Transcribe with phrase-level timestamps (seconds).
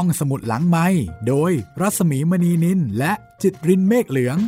[0.00, 0.86] ห้องสมุดหลังไม้
[1.28, 4.38] โดยรัสมีมณีนินและจิตรินเมฆเหลือง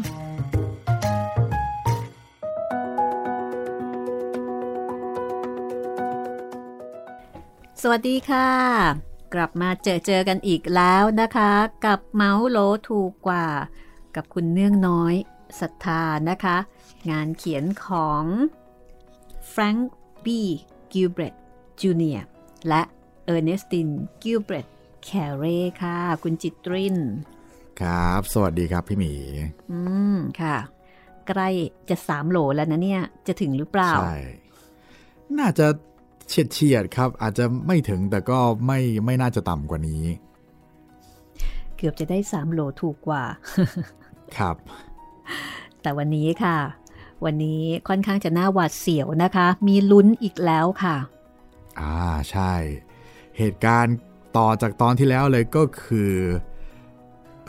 [7.83, 8.51] สวัสดีค่ะ
[9.35, 11.53] กลับมาเจอเจอกันอีกแล้วนะคะ
[11.87, 12.59] กับเมาส์โล
[12.89, 13.47] ถูกกว่า
[14.15, 15.15] กับคุณเนื่องน้อย
[15.61, 16.57] ศรัทธานะคะ
[17.11, 18.25] งานเขียนของ
[19.49, 19.91] แฟรงค์
[20.25, 20.41] บี
[20.93, 21.35] กิลเบรต
[21.81, 22.21] จูเนียร์
[22.69, 22.83] และ
[23.25, 23.89] เออร์เนสติน
[24.25, 24.67] กิลเบรต
[25.09, 26.97] แคเร่ค่ะ คุณจิตริน
[27.81, 29.15] ครับ สวัสดีครับพี่หมี
[29.71, 29.81] อื
[30.15, 30.57] ม ค่ะ
[31.29, 31.49] ใกล้
[31.89, 34.17] จะสามโหลแล้วนะเนี่ย จะถึงหรือเปล่า ใช่
[35.39, 35.67] น่าจะ
[36.29, 40.05] เฉียดเฉียดๆครับ อาจจะไม่ถึงแต่ก็ไม่ไม่น่าจะต่ำกว่านี้
[41.77, 43.25] เกือบจะได้สามโหลถูกกว่า
[44.39, 44.57] ครับ
[45.83, 46.57] แต่วันนี้ค่ะ
[47.25, 50.97] วันนี้ค่อนข้างจะน่าหวาดเสียวนะคะ มีลุ้นอีกแล้วค่ะ
[51.81, 51.97] อ่า
[52.31, 52.53] ใช่
[53.39, 53.97] เหตุการณ์
[54.39, 56.15] ต่อจากตอนที่แล้วเลยก็คือ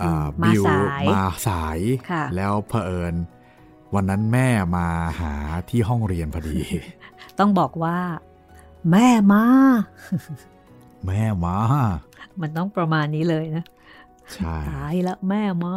[0.02, 1.80] อ่ามาบิวสายมาสาย
[2.12, 3.14] ค่ะแล้วเผอิญ
[3.96, 4.88] วันนั้นแม่มา
[5.20, 5.34] หา
[5.70, 6.60] ที่ห้องเรียนพอดี
[7.40, 7.98] ต้องบอกว่า
[8.92, 9.44] แม่มา
[11.08, 11.58] แม่มา
[12.42, 13.64] มันต้องประมาณนี้เลยนะ
[14.34, 15.76] ใช่ตายแล้วแม่มา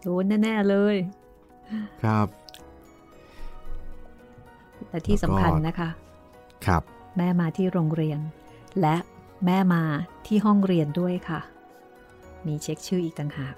[0.00, 0.96] โดนแน่ ๆ เลย
[2.02, 2.26] ครับ
[4.88, 5.90] และที่แล้วก็สำคัญนะคะ
[6.66, 6.82] ครับ
[7.16, 8.20] แม่มาที่โรงเรียน
[8.80, 8.96] และ
[9.44, 9.82] แม่มา
[10.26, 11.40] ที่ห้องเรียนด้วยค่ะ
[12.46, 13.54] มีเช็คชื่ออีกต่างหาก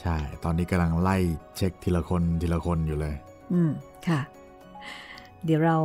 [0.00, 1.16] ใช่ ตอนนี้กำลังไล่
[1.56, 3.14] เช็คทีละคนทีละคนอยู่เลย
[3.52, 3.70] อืม
[4.08, 4.20] ค่ะ
[5.44, 5.78] เดี๋ยวเรา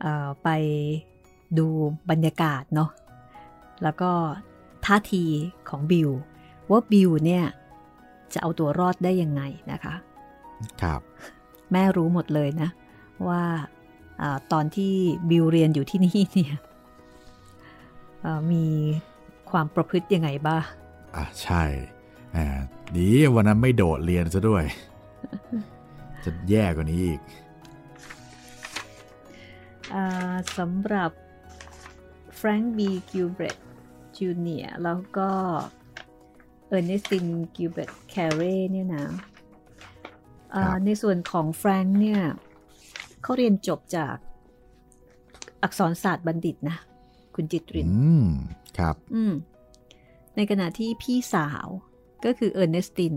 [0.00, 0.48] เอ่อไป
[1.58, 1.66] ดู
[2.10, 2.90] บรรยากาศเนาะ
[3.82, 4.10] แล้วก็
[4.86, 5.24] ท่าที
[5.68, 6.10] ของบิว
[6.70, 7.44] ว่าบิวเนี่ย
[8.32, 9.94] จะเอาตัวรอดได้ยังไงนะคะ
[10.82, 11.00] ครับ
[11.72, 12.68] แม่รู้หมดเลยนะ
[13.28, 13.42] ว่า
[14.22, 14.92] อาตอนที่
[15.30, 16.69] บิวเรียนอยู่ที่นี่เนี่ยเอ่อ
[18.52, 18.66] มี
[19.50, 20.64] ความประพฤติยังไงบ้าง
[21.16, 21.62] อะใช่
[22.32, 22.58] แหม
[22.96, 24.64] ดีวันนั้นไม่โดดเรียนซะด้วย
[26.24, 27.20] จะแย่กว่านี้อีก
[29.94, 31.10] อ่าสำหรับ
[32.36, 33.56] แฟรงค์บีกิลเบรต
[34.16, 35.30] จูเนียร์แล้วก็
[36.66, 39.06] เออร์เนสตินกิลเบรตแคเร่เนี่ยนะ
[40.54, 42.20] อ่าครับในส่วนของแฟรงค์เนี่ย
[43.22, 44.16] เขาเรียนจบจาก
[45.62, 46.76] อักษรศาสตร์บัณฑิตนะ
[47.34, 48.28] คุณจิตรินืม
[48.78, 49.34] ครับ อืม
[50.36, 51.66] ในขณะที่พี่สาว
[52.24, 53.14] ก็คือเออร์เนสติน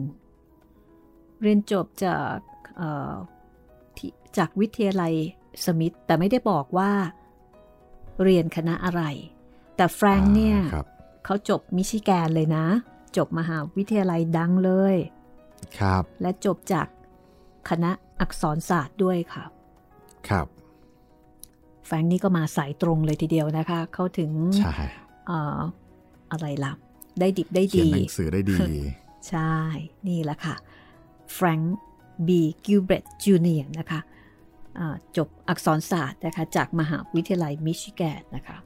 [1.41, 2.37] เรียนจบจาก
[2.75, 3.13] เอ่อ
[3.97, 5.13] ที่จากวิทยาลัย
[5.65, 6.91] สมิธแต่ไม่ได้บอกว่า
[8.23, 9.03] เรียนคณะอะไร
[9.75, 10.87] แต่แฟรงค์เนี่ยอ่าครับ
[11.25, 12.65] เขาจบมิชิแกนเลยนะ
[13.17, 14.95] จบมหาวิทยาลัยดังเลย
[15.79, 16.87] ครับ และจบจาก
[17.69, 19.43] คณะอักษรศาสตร์ด้วยค่ะ
[20.29, 20.47] ครับ
[21.85, 24.73] แฟรงค์นี่ก็มาสายตรงเลยทีเดียวนะคะ เขาถึงใช่
[25.27, 25.59] เอ่อ
[26.31, 26.71] อะไรล่ะ
[27.19, 28.55] ได้ดิบได้เขียนดีหนังสือได้ดี
[29.29, 29.53] ใช่
[30.07, 30.55] นี่แหละค่ะ
[31.33, 31.77] แฟรงค์
[32.27, 33.99] บีกิลเบรตจูเนียร์นะคะ
[34.79, 38.57] อ่าจบอักษรศาสตร์นะคะจากมหาวิทยาลัยมิชิแกนนะคะ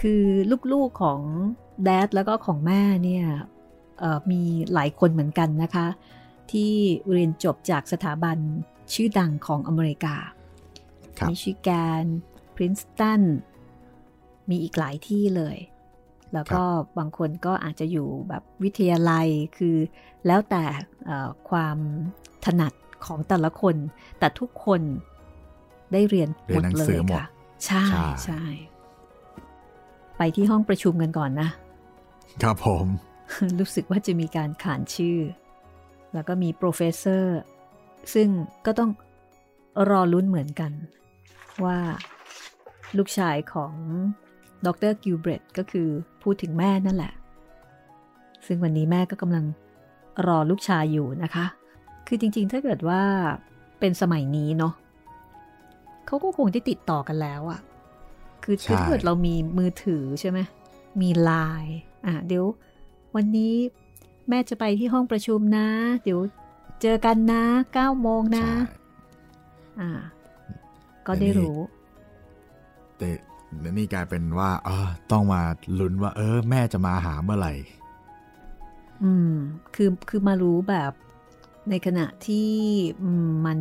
[0.00, 0.24] คือ
[0.72, 1.20] ลูกๆของ
[1.84, 3.26] แด๊ดแล้วก็ของแม่เนี่ย
[3.98, 4.42] เอ่อมี
[4.74, 5.86] หลายคนเหมือนกันนะคะ
[6.52, 6.72] ที่
[7.10, 8.36] เรียนจบจากสถาบัน
[8.92, 10.43] ชื่อดังของอเมริกาครับ
[11.30, 11.68] มิชิแก
[12.02, 12.04] น
[12.54, 13.22] พรินสตัน
[14.50, 15.56] มีอีกหลายที่เลย
[16.32, 16.62] แล้วก็
[16.98, 19.76] บางคนก็อาจจะอยู่แบบวิทยาลัยคือ
[20.26, 20.64] แล้วแต่
[21.04, 21.76] เอ่อความ
[22.44, 22.72] ถนัด
[23.06, 23.76] ของแต่ละคน
[24.18, 24.80] แต่ทุกคน
[25.92, 27.26] ได้เรียนเรียนหนังเลสือยหมดค่ะ
[27.66, 28.42] ใช่ใช่ใช่
[30.16, 31.48] ไปที่ห้องประชุมกันก่อนนะ
[32.42, 32.86] ครับผม
[33.58, 35.18] รู้สึกว่าจะมีการขานชื่อ
[36.14, 37.38] แล้วก็มีโปรเฟสเซอร์
[38.14, 38.28] ซึ่ง
[38.66, 38.90] ก็ต้อง
[39.90, 40.72] รอลุ้นเหมือนกัน
[41.64, 41.78] ว่า
[42.98, 43.72] ลูกชายของ
[44.66, 45.88] ดรกิลเบรตก็คือ
[46.22, 47.12] พูดถึงแม่นั่นแหละ
[48.46, 49.44] ซึ่งวันนี้แม่ก็กำลัง
[50.26, 51.46] รอลูกชายอยู่นะคะ
[52.06, 53.02] คือจริงๆ ถ้าเกิดว่า
[53.80, 54.74] เป็นสมัยนี้เนาะ
[56.06, 57.60] เขาก็คงได้ติดต่อกันแล้วอะ
[58.44, 60.38] คือคือใช่ถ้าเกิดเรามีมือถือใช่ไหม
[61.00, 61.30] มีไล
[61.62, 61.76] น์
[62.06, 62.44] อะเดี๋ยว
[63.14, 63.54] วันนี้
[64.28, 65.68] แม่จะไปที่ห้องประชุมนะ
[66.04, 66.18] เดี๋ยว
[66.82, 67.44] เจอกันนะ
[67.74, 68.56] 9โมงนะใช่
[69.80, 69.90] อ่า
[71.06, 71.58] ก็ได้รู้
[72.98, 73.08] แต่
[73.70, 75.40] นี่กลายเป็นว่าเออต้องมา
[75.78, 77.54] ลุ้นว่า เออ แม่จะมาหาเมื่อไหร่
[79.02, 79.34] อืม
[79.74, 80.92] คือคือมารู้แบบ
[81.70, 82.50] ในขณะที่
[83.02, 83.58] อืมมัน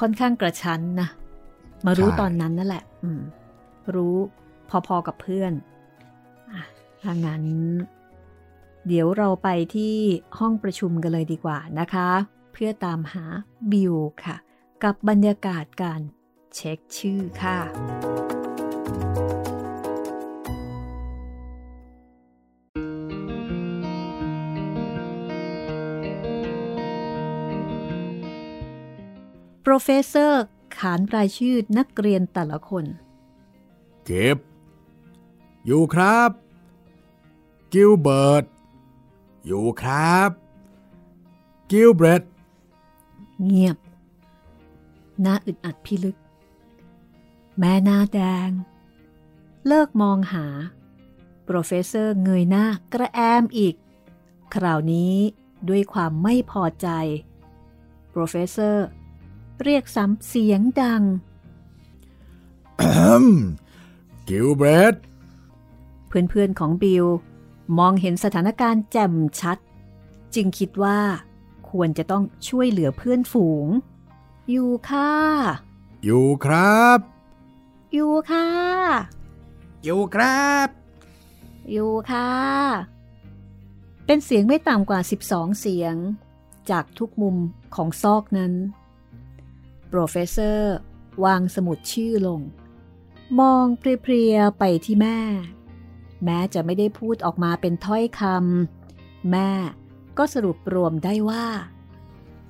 [0.00, 1.08] ค่อนข้างกระชั้นนะ
[1.86, 3.20] มารู้ใช่ตอนนั้นนั่นแหละ อืม
[3.94, 4.16] รู้
[4.86, 5.52] พอๆกับเพื่อน
[6.52, 6.62] อะ
[7.02, 7.44] ถ้างั้น
[8.86, 9.94] เดี๋ยวเราไปที่
[10.38, 12.08] ห้องประชุมกันเลยดีกว่านะคะ
[12.52, 13.24] เพื่อตามหา
[13.72, 13.94] บิว
[14.24, 14.36] ค่ะ
[14.84, 16.00] กับบรรยากาศการ
[16.54, 17.58] เช็คชื่อค่ะ
[29.62, 30.44] โปรเฟสเซอร์
[30.76, 32.84] ขานรายชื่อนักเรียนแต่ละคน
[34.04, 34.38] เก็บ
[35.66, 36.30] อยู่ครับ
[37.72, 38.44] กิลเบิร์ต
[39.46, 40.30] อยู่ครับ
[41.70, 42.22] กิลเบรต
[43.44, 43.76] เงียบ
[45.20, 46.16] หน้าอึดอัดพิลึก
[47.58, 48.50] แม่หน้าแดง
[49.66, 50.46] เลิกมองหา
[51.44, 53.74] professor เงยหน้ากระแอมอีก
[54.54, 55.14] คราวนี้
[55.68, 56.88] ด้วยความไม่พอใจ
[58.10, 58.86] professor
[59.62, 61.02] เรียกซ้ำเสียงดัง
[64.28, 64.94] กิลเบรด
[66.06, 67.06] เพื่อนๆของบิล
[67.78, 69.58] มองเห็นสถานการณ์แจ่มชัด
[70.34, 71.00] จึงคิดว่า
[71.70, 73.66] ควรจะต้องช่วยเหลือเพื่อนฝูง
[74.50, 75.12] อยู่ค่ะ
[76.04, 76.98] อยู่ครับ
[77.94, 78.48] อยู่ค่ะ
[79.84, 80.68] อยู่ครับ
[81.70, 82.30] อยู่ค่ะ
[84.06, 85.96] เป็นเสียงไม่ต่ำกว่า 12 เสียง
[86.70, 87.36] จากทุกมุม
[87.74, 88.52] ของซอกนั้น
[89.88, 90.74] โปรเฟสเซอร์
[91.24, 92.40] วางสมุดชื่อลง
[93.40, 95.20] มองเพลียๆไปที่แม่
[96.24, 99.50] แม้จะไม่ได้พูดออกมาเป็นถ้อยคำแม่
[100.18, 101.46] ก็สรุปรวมได้ว่า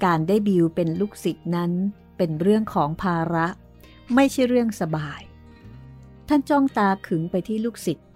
[0.05, 1.73] การได้บิวเป็นลูกศิษย์นั้น
[2.17, 3.47] เป็นเรื่องของภาระ
[4.15, 5.21] ไม่ใช่เรื่องสบาย
[6.29, 8.07] ท่านจ้องตาขึงไปที่ลูกศิษย์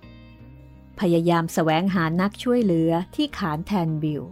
[1.00, 4.22] พยายามแสวงหานักช่วยเหลือที่ขานแทนบิล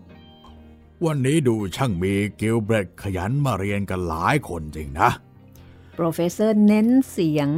[1.05, 5.11] วันนี้ดูช่างมีกิลเบรตขยันมาเรียนกันหลายคนจริงนะ
[5.95, 7.49] professor เน้นเสียง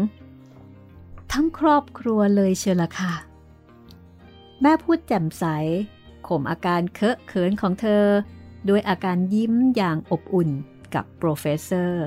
[1.32, 3.12] ทั้งครอบครัวเลยเชียวละค่ะ
[4.60, 5.44] แม่พูดแจ่มใส
[6.28, 8.04] ข่มอาการเคอะเขินของเธอ
[8.66, 10.50] โดยอาการยิ้มอย่างอบอุ่น
[10.94, 12.06] กับ professor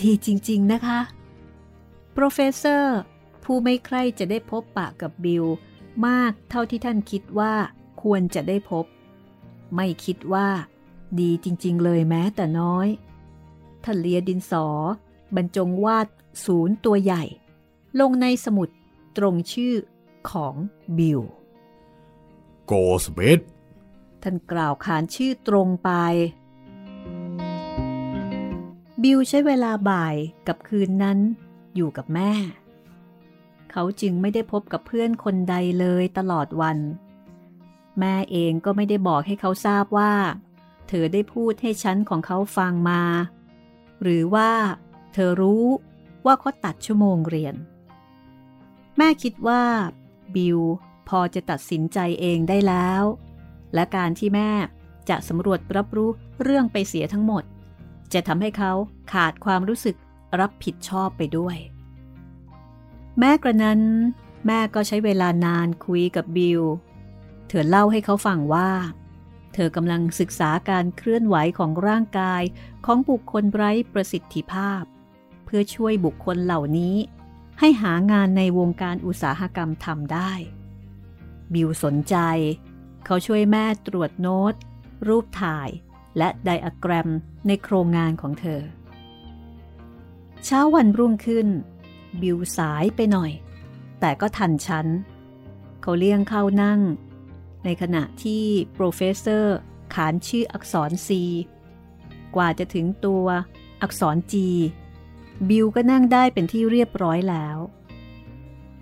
[0.00, 0.98] ดีจริง ๆ นะคะ
[2.12, 2.98] professor
[3.44, 5.44] ผู้ไม่ใคร่จะได้พบปะกับบิล
[6.06, 7.54] มากเท่าที่ท่านคิดว่า
[8.02, 8.84] ควรจะได้พบ
[9.76, 10.48] ไม่คิดว่า
[11.20, 12.88] ดีจริง ๆ เลยแม้แต่น้อย
[13.84, 14.66] ท่านเลียดินสอ
[15.36, 16.06] บรรจงวาด
[16.44, 17.24] ศูนย์ตัวใหญ่
[18.00, 18.68] ลงในสมุด
[19.16, 19.74] ตรงชื่อ
[20.30, 20.54] ของ
[20.98, 21.20] บิล
[22.66, 22.72] โก
[23.02, 23.40] สเบิด
[24.22, 25.90] ท่านกล่าวขานชื่อตรงไป
[29.02, 30.16] บิลใช้เวลาบ่าย
[30.46, 31.18] กับคืนนั้น
[31.74, 32.32] อยู่กับแม่
[33.70, 36.78] เขาจึงไม่ได้พบกับเพื่อนคนใดเลยตลอดวัน
[38.00, 40.12] แม่เองก็ไม่ได้บอกให้เขาทราบว่า
[40.88, 43.02] เธอได้พูดให้ชั้นของเขาฟังมา
[44.02, 44.50] หรือว่า
[45.12, 45.64] เธอรู้
[46.26, 47.54] ว่าเขาตัดชั่วโมงเรียน
[48.96, 49.62] แม่คิดว่า
[50.34, 50.58] บิล
[51.08, 53.02] พอจะตัดสินใจเองได้แล้ว
[53.74, 54.50] และการที่แม่
[55.08, 56.10] จะสำรวจรับรู้
[56.42, 57.44] เรื่องไปเสียทั้งหมด
[58.12, 58.72] จะทำให้เขา
[59.12, 59.96] ขาดความรู้สึก
[60.40, 61.56] รับผิดชอบไปด้วย
[63.18, 63.80] แม้กระนั้น
[64.46, 66.62] แม่ก็ใช้เวลานานคุยกับบิล
[67.48, 68.70] เธอเล่าให้เขาฟังว่า
[69.54, 72.42] เธอกำลังศึกษาการเคลื่อนไหวของร่างกาย
[72.84, 74.82] ของบุคคลไร้ประสิทธิภาพ
[75.44, 76.96] เพื่อช่วยบุคคลเหล่านี้
[77.60, 80.32] ให้หางานในวงการอุตสาหกรรมทำได้
[81.54, 82.16] บิลสนใจ
[83.04, 84.54] เขาช่วยแม่ตรวจโน้ต
[85.08, 85.68] รูปถ่าย
[86.18, 87.08] และไดอะแกรม
[87.46, 88.60] ในโครงงานของเธอ
[90.44, 91.48] เช้าวันรุ่งขึ้น
[92.20, 93.32] บิลสายไปหน่อย
[94.00, 94.86] แต่ก็ทันชั้น
[95.82, 96.80] เขาเลี่ยงเข้านั่ง
[97.64, 99.56] ในขณะที่ professor
[99.94, 101.08] ขานชื่ออักษร C
[102.36, 103.26] กว่าจะถึงตัว
[103.82, 104.34] อักษร G
[105.48, 107.58] บิลก็นั่งได้เป็นที่เรียบร้อยแล้ว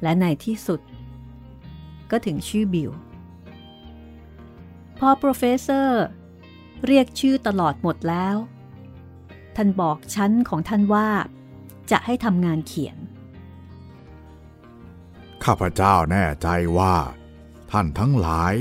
[0.03, 0.81] และในที่สุด
[2.11, 2.91] ก็ถึงชื่อบิล
[4.99, 6.03] พอ professor
[6.87, 8.37] เรียกชื่อตลอดหมดแล้ว
[9.57, 11.09] ท่านบอกชั้นของท่านว่า
[11.91, 12.97] จะให้ทำงานเขียน
[15.45, 16.97] ข้าพเจ้าแน่ใจว่า
[17.71, 18.55] ท่านทั้งหลาย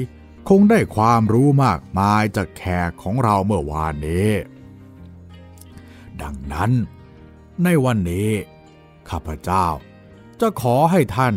[0.50, 4.32] คงได้ความรู้มากมายจากแขกของเราเมื่อวานนี้
[6.22, 6.72] ดังนั้น
[7.64, 8.30] ในวันนี้
[9.10, 9.66] ข้าพเจ้า
[10.40, 11.36] จะขอให้ท่าน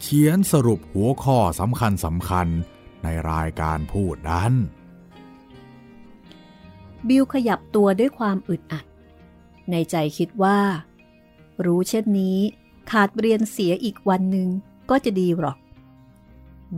[0.00, 2.46] เขียนสรุปหัวข้อสำคัญสำคัญ
[3.04, 4.52] ในรายการพูดนั้น
[7.08, 8.84] บิลขยับตัวด้วยความอึดอัด
[9.70, 10.58] ในใจคิดว่า
[11.64, 12.38] รู้เช่นนี้
[12.90, 14.48] ขาดเรียนเสียอีกวันหนึ่ง
[14.90, 15.58] ก็จะดีหรอก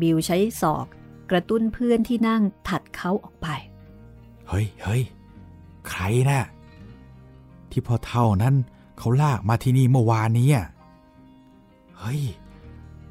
[0.01, 0.87] บิลใช้ศอก
[1.31, 3.49] กระตุ้นเพื่อนที่นั่งถัดเขาออกไป
[4.49, 5.03] เฮ้ยเฮ้ย
[5.89, 6.43] ใครนะ่ะ
[7.71, 8.55] ที่พอเท่านั้น
[8.99, 10.51] เขาลากมาที่นี่เมื่อวานนี้
[11.99, 12.23] เฮ้ย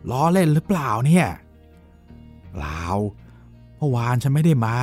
[0.09, 1.27] ล้อเล่นหรือเปล่าเนี่ย
[2.51, 2.81] เปล่า
[3.77, 4.77] เมื่อวานฉันไม่ได้มา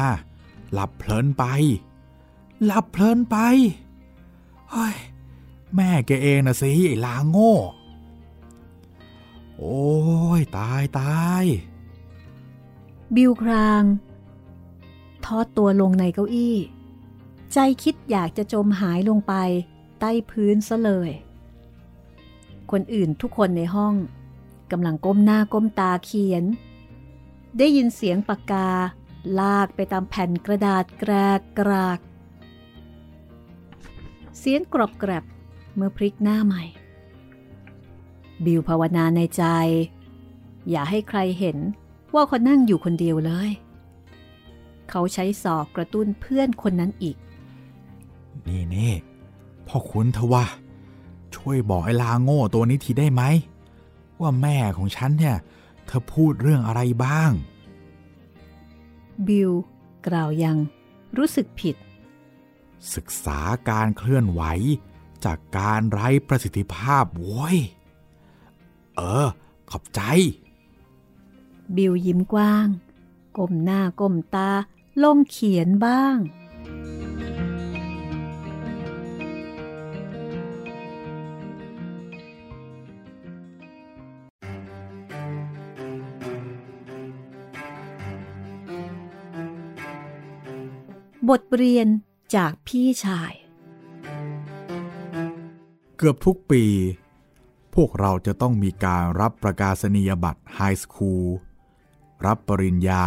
[0.73, 1.45] หลับเพลินไป
[2.65, 3.37] หลับเพลินไป
[4.71, 4.97] เฮ้ย
[5.77, 7.55] แม่แกเองนะสิไอ้ลางโง่
[9.57, 9.81] โอ้
[10.39, 11.45] ยตายตาย
[13.15, 13.83] บิวคราง
[15.25, 16.57] ทอดตัวลงในเก้าอี้
[17.53, 19.35] ใจคิดอยากจะจมหายลงไป
[20.01, 21.11] ใต้พื้นซะเลย
[22.71, 23.95] คนอื่นทุกคนในห้อง
[24.71, 26.45] กำลังก้มหน้าก้มตาเขียน
[27.59, 28.69] ได้ยินเสียงปากกา
[29.41, 31.99] ลากไปตามแผ่นกระดาษแกรกกราก
[34.39, 35.25] เสียงกรอบแกรบ
[35.79, 36.65] เมื่อพลิกหน้าใหม่
[38.45, 39.45] บิวภาวนาในใจ
[40.71, 41.59] อย่าให้ใครเห็น
[42.15, 43.51] ว่าเขานั่งอยู่คนเดียวเลย
[44.91, 47.17] เขาใช้ศอกกระตุ้นเพื่อนคนนั้นอีก
[48.49, 48.93] นี่นี่
[49.67, 50.45] พ่อคุณทว่า
[51.35, 53.23] ช่วยบอกไอ้ลาโง่ตัวนี้ทีได้ไหม
[54.21, 55.37] ว่าแม่ของฉันเนี่ย
[55.87, 57.31] เธอพูดเรื่องอะไรบ้าง
[59.27, 59.51] บิล
[60.07, 60.57] กล่าวยัง
[61.17, 61.77] รู้สึกผิด
[62.95, 64.43] ศึกษาการเคลื่อนไหว
[65.25, 67.59] จากการไร้ประสิทธิภาพโว้ย
[68.97, 69.29] เออ
[69.71, 70.01] ขอบใจ
[71.77, 72.69] บิลยิ้มกว้าง
[73.37, 74.51] ก้มหน้าก้มตา
[75.03, 76.17] ลงเขียนบ้าง
[91.29, 91.89] บทเรียน
[92.35, 93.33] จากพี่ชาย
[96.01, 96.65] เกือบทุกปี
[97.75, 101.27] พวกเราจะต้องมีการรับประกาศนียบัตรไฮสคูล
[102.27, 103.05] รับปริญญา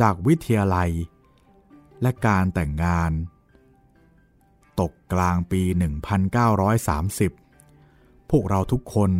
[0.00, 0.90] จากวิทยาลัย
[2.02, 3.10] และการแต่งงาน
[4.80, 5.62] ตกกลางปี
[7.36, 9.10] 1930 พวกเราทุกคน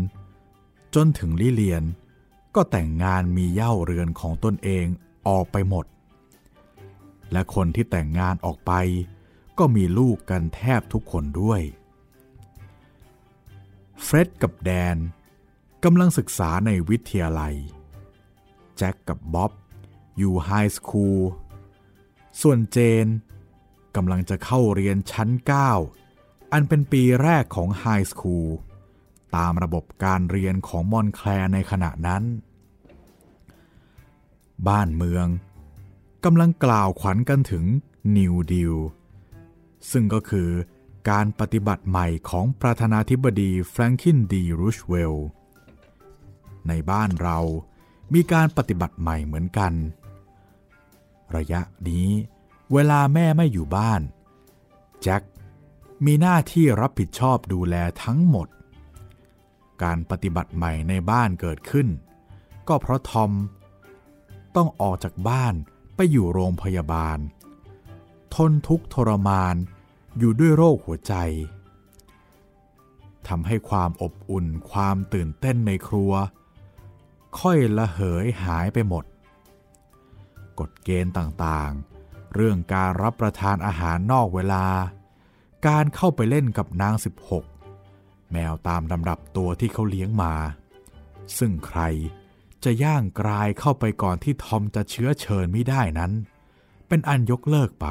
[0.95, 1.85] จนถึงลิเลียน
[2.55, 4.87] ก็แต่งงานมีเย่าเรือนของตนเอง
[5.29, 5.87] ออกไปหมด
[7.33, 8.73] และคนที่แต่งงานออกไป
[9.59, 11.62] ก็มีลูกกันแทบทุกคนด้วย
[14.04, 14.97] เฟร็ดกับแดน
[15.85, 17.54] กำลังศึกษาในวิทยาลัย
[18.76, 19.52] แจ็คกับบ๊อบ
[20.19, 21.21] อยู่ไฮสคูล
[22.40, 23.07] ส่วนเจน
[23.97, 25.30] กำลังจะเข้าเรียนชั้น
[25.90, 28.49] 9 อันเป็นปีแรกของไฮสคูล
[29.37, 32.23] ตามระบบการเรียนของมอนแคลร์ในขณะนั้น
[34.69, 35.26] บ้านเมือง
[36.25, 37.64] กำลังกล่าวขวัญกันถึง
[38.16, 38.75] นิวดิล
[39.90, 40.50] ซึ่งก็คือ
[41.09, 45.28] การปฏิบัติใหม่ของประธานาธิบดีแฟรงคินดีรูชเวลล์
[46.69, 47.38] ในบ้านเรา
[48.14, 49.73] มีการปฏิบัติใหม่เหมือนกัน
[51.37, 52.09] ระยะนี้
[52.73, 54.00] เวลาแม่ไม่อยู่บ้าน
[55.02, 55.23] แจ็ค
[56.04, 58.49] มีหน้าที่รับผิดชอบดูแลทั้งหมด
[59.83, 61.88] การปฏิบัติใหม่ในบ้านเกิดขึ้น
[62.69, 63.30] ก็เพราะทอม
[64.57, 65.54] ต้องออกจากบ้าน
[65.97, 67.19] ไปอยู่โรงพยาบาล
[68.35, 69.54] ทนทุกข์ทรมาน
[70.19, 71.14] อยู่ด้วยโรคหัวใจ
[73.29, 76.12] ทำให้ความอบอุ่นความตื่นเต้นในครัว
[77.38, 79.05] ค่อยละเหยหายไปหมด
[80.59, 84.67] กฎเกณฑ์ต่างๆ เรื่องการรับประทานอาหารนอกเวลา
[85.67, 86.95] การเข้าไปเล่นกับนาง
[87.64, 90.35] 16 แมวตามลำดับตัวที่เขาเลี้ยงมา
[91.38, 91.81] ซึ่งใคร
[92.64, 96.12] จะย่างกลายเข้าไปก่อนที่ทอมจะเชื้อเชิญไม่ได้นั้น
[96.88, 97.87] เป็นอันยกเลิกไป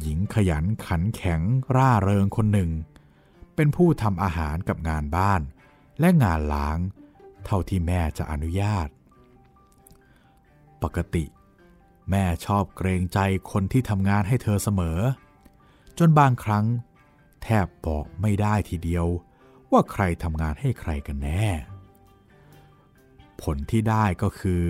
[0.00, 1.40] หญิงขยันขันแข็ง
[1.76, 2.70] ร่าเริงคนหนึ่ง
[3.54, 5.40] เป็นผู้ทำอาหารกับงานบ้าน
[6.00, 6.78] และงานล้าง
[7.44, 8.88] เท่าที่แม่จะอนุญาต
[10.82, 11.24] ปกติ
[12.10, 13.18] แม่ชอบเกรงใจ
[13.52, 14.98] คนที่ทำงานให้เธอเสมอ
[15.98, 16.64] จนบางครั้ง
[17.42, 19.06] แทบบอกไม่ได้ทีเดียว
[19.70, 21.46] ว่าใครทำงานให้ใครกันแน่
[23.42, 24.64] ผลที่ได้ก็คือ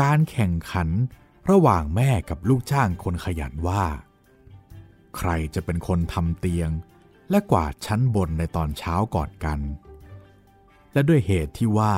[0.00, 0.88] การแข่งขัน
[1.50, 3.84] ระหว่างแม่กับลูกจ้างคนขยันว่า
[5.16, 6.70] ใครจะเป็นคนทำเตียง
[7.30, 9.60] และกวาดชั้นบนในตอนเช้าก่อนกัน
[10.92, 11.94] และด้วยเหตุที่ว่า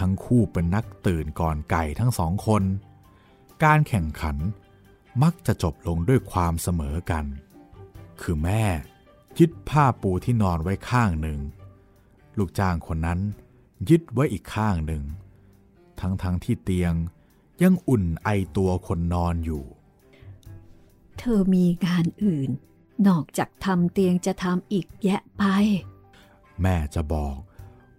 [0.00, 2.62] ทั้งคู่เป็นนักตื่นก่อนไก่ทั้งสองคน
[3.64, 4.36] การแข่งขัน
[5.22, 7.24] มักจะจบลงด้วยความเสมอกัน
[8.20, 8.64] คือแม่
[9.38, 11.38] ยึดผ้าปูที่นอนไว้ข้างหนึ่ง
[12.38, 13.20] ลูกจ้างคนนั้น
[13.88, 15.02] ยึดไว้อีกข้างหนึ่ง
[16.00, 16.94] ทั้งทั้งที่เตียง
[17.62, 19.64] ยังอุ่นไอตัวคนนอนอยู่
[21.18, 22.50] เธอมีงานอื่น
[23.08, 25.42] นอกจากทำเตียงจะทำอีกแยะไป
[26.60, 27.36] แม่จะบอก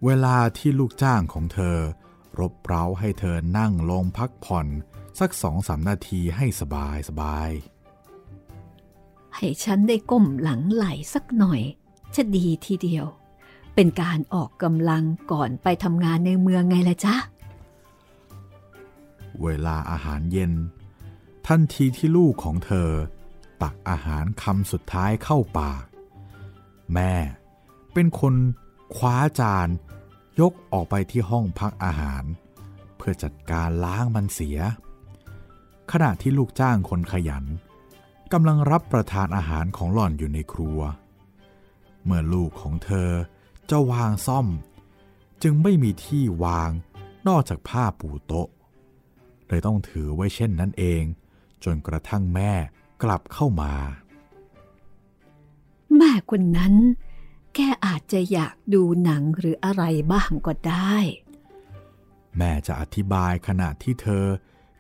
[0.06, 1.78] เวลาที่ลูกจ้างของเธอ
[2.40, 4.68] รบเร้าให้เธอนั่งลงพักผ่อน
[5.20, 7.50] สักสองสามนาทีให้สบายสบาย
[9.36, 11.62] ให้ฉันได้ก้มหลังไหลสักหน่อย
[12.16, 13.06] จะดีทีเดียว
[13.76, 17.16] เป็นการออกกำลังก่อนไปทำงานในเมืองไงละจ๊ะ
[19.42, 20.54] เวลาอาหารเย็น
[21.48, 22.90] ทันทีที่ลูกของเธอ
[23.62, 25.84] ตักอาหารคำสุดท้ายเข้าปาก
[26.94, 27.14] แม่
[27.94, 28.34] เป็นคน
[28.96, 29.68] คว้าจาน
[30.40, 32.24] ยกออกไปที่ห้องพักอาหาร
[32.98, 34.60] เพื่อจัดการล้างมันเสีย
[35.92, 37.46] ขณะที่ลูกจ้างคนขยัน
[38.34, 40.80] กำลังรับประทานอาหารของหล่อนอยู่ในครัว
[42.04, 43.12] เมื่อลูกของเธอ
[43.70, 44.48] จะวางซ่อม
[45.44, 46.72] จึงไม่มีที่วาง
[47.28, 48.48] นอกจากผ้าปูโต๊ะ
[49.54, 51.04] เลยต้องถือไว้เช่นนั้นเอง
[51.64, 52.52] จนกระทั่งแม่
[53.04, 53.74] กลับเข้ามา
[55.98, 56.74] แม่คนนั้น
[57.56, 59.84] แกอาจจะอยากดูหนังหรืออะไร
[60.14, 60.96] บ้างก็ได้
[62.38, 64.26] แม่จะอธิบายขณะที่เธอ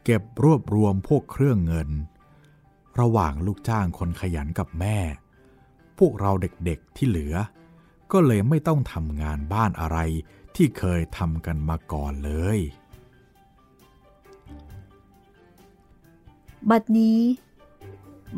[0.03, 1.89] เก็บรวบรวมพวกเครื่องเงิน
[2.99, 4.97] ระหว่างลูกจ้างคนขยันกับแม่
[5.99, 7.35] พวกเราเด็กๆที่เหลือ
[8.11, 9.97] ก็เลยไม่ต้องทำงานบ้านอะไร
[10.55, 12.59] ที่เคยทำกันมาก่อนเลย
[16.69, 17.19] บัดนี้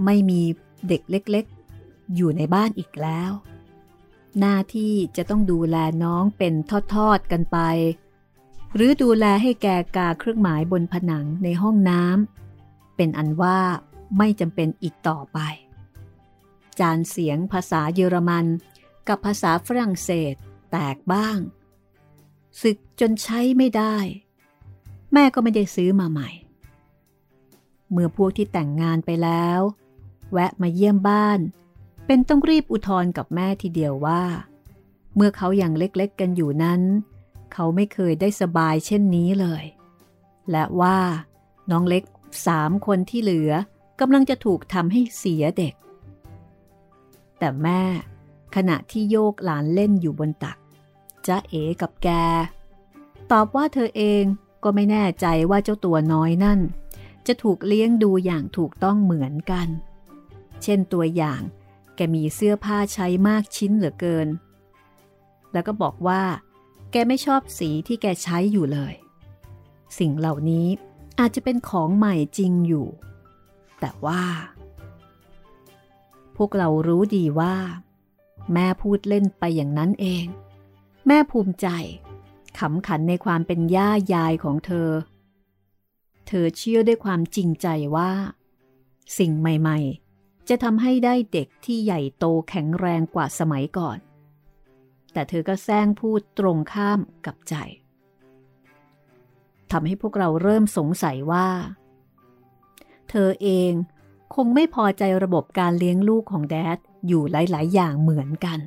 [0.06, 0.42] ไม่มี
[0.88, 3.32] เด็กเล็กๆ อยู่ในบ้านอีกแล้ว
[4.40, 6.54] หน้าที่จะต้องดูแลน้องเป็น
[6.94, 7.58] ทอดๆกันไป
[8.76, 13.60] หรือดูแลให้แกกาเครื่องหมายบนผนังในห้องน้ำเป็นอันว่า
[14.18, 15.40] ไม่จำเป็นอีกต่อไป
[16.80, 18.46] จานเสียงภาษาเยอรมัน
[19.08, 20.36] กับภาษาฝรั่งเศส
[20.72, 21.38] แตกบ้าง
[22.62, 23.96] ศึกจนใช้ไม่ได้
[25.14, 26.30] แม่ก็ไม่ได้ซื้อมาใหม่
[27.92, 29.60] เมื่อพวกที่แต่งงานไปแล้ว
[30.32, 31.40] แวะมาเยี่ยมบ้าน
[32.06, 34.24] เป็นต้องรีบอุทธรกับแม่ทีเดียวว่า
[35.16, 36.82] เมื่อเขายัางเล็กๆกันอยู่นั้น
[37.54, 39.64] เขาไม่เคยได้สบายเช่นนี้เลย
[40.52, 40.98] และว่า
[41.72, 42.04] น้องเล็ก
[42.48, 43.52] สามคนที่เหลือ
[44.00, 45.74] กำลังจะถูกทำให้เสียเด็ก
[47.40, 47.82] แต่แม่
[48.56, 50.58] ขณะที่โยกหลานเล่นอยู่บนตัก
[51.28, 52.10] จะเอกับแก
[53.32, 54.24] ตอบว่าเธอเอง
[54.64, 56.60] ก็ไม่แน่ใจว่าเจ้าตัวน้อยนั่น
[57.28, 59.68] จะถูกเลี้ยงดูอย่างถูกต้องเหมือนกัน
[60.64, 61.42] เช่นตัวอย่าง
[61.96, 64.28] แกมีเสื้อผ้าใช้มากชิ้นเหลือเกิน
[65.54, 66.24] แล้วก็บอกว่า
[66.92, 68.94] แกไม่ชอบสีที่แกใช้อยู่เลย
[70.00, 70.68] สิ่งเหล่านี้
[71.20, 72.88] อาจจะเป็นของใหม่จริงอยู่
[73.80, 74.24] แต่ว่า
[76.38, 77.56] พวกเรารู้ดีว่า
[78.54, 80.26] แม่พูดเล่นไปอย่างนั้นเอง
[81.08, 81.68] แม่ภูมิใจ
[82.60, 84.90] ขำขันในความเป็นย่ายายของเธอ
[86.28, 88.12] เธอเชื่อด้วยความจริงใจว่า
[89.18, 93.98] สิ่งใหม่ๆ จะทำให้ได้เด็กที่ใหญ่โตแข็งแรงกว่าสมัยก่อน
[95.14, 97.56] แต่เธอก็แซงพูดตรงข้ามกับใจ
[99.72, 101.48] ทำให้พวกเราเริ่มสงสัยว่า
[103.10, 103.72] เธอเอง
[104.36, 108.60] คงไม่พอใจระบบการเลี้ยงลูกของแดดอยู่หลายๆ อย่างเหมือนกัน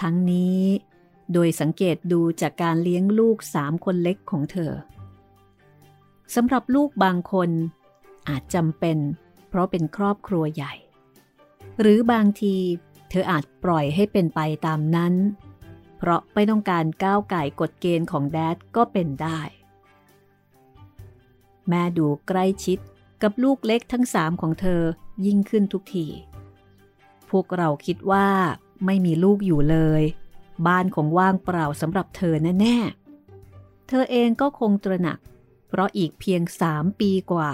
[0.00, 0.62] ทั้งนี้
[1.32, 4.72] โดยสังเกตดูจากการเลี้ยงลูกสามคนเล็กของเธอ
[6.34, 7.50] สำหรับลูกบางคน
[8.28, 8.98] อาจจำเป็น
[9.48, 10.74] เพราะเป็นครอบครัวใหญ่
[11.80, 12.54] หรือบางที
[13.10, 15.14] เธออาจปล่อยให้เป็นไปตามนั้น
[15.98, 19.40] เพราะไม่ต้องการก้าวไก่กฎเกณฑ์ของแดดก็เป็นได้
[21.68, 22.78] แม่ดูใกล้ชิด
[23.22, 24.82] กับลูกเล็กทั้งสามของเธอ
[25.26, 26.06] ยิ่งขึ้นทุกที
[27.30, 28.28] พวกเราคิดว่า
[28.86, 30.02] ไม่มีลูกอยู่เลย
[30.66, 35.18] บ้านคงว่างเปล่าสำหรับเธอแน่ๆ เธอเองก็คงตระหนัก
[35.68, 37.52] เพราะอีกเพียงสามปีกว่า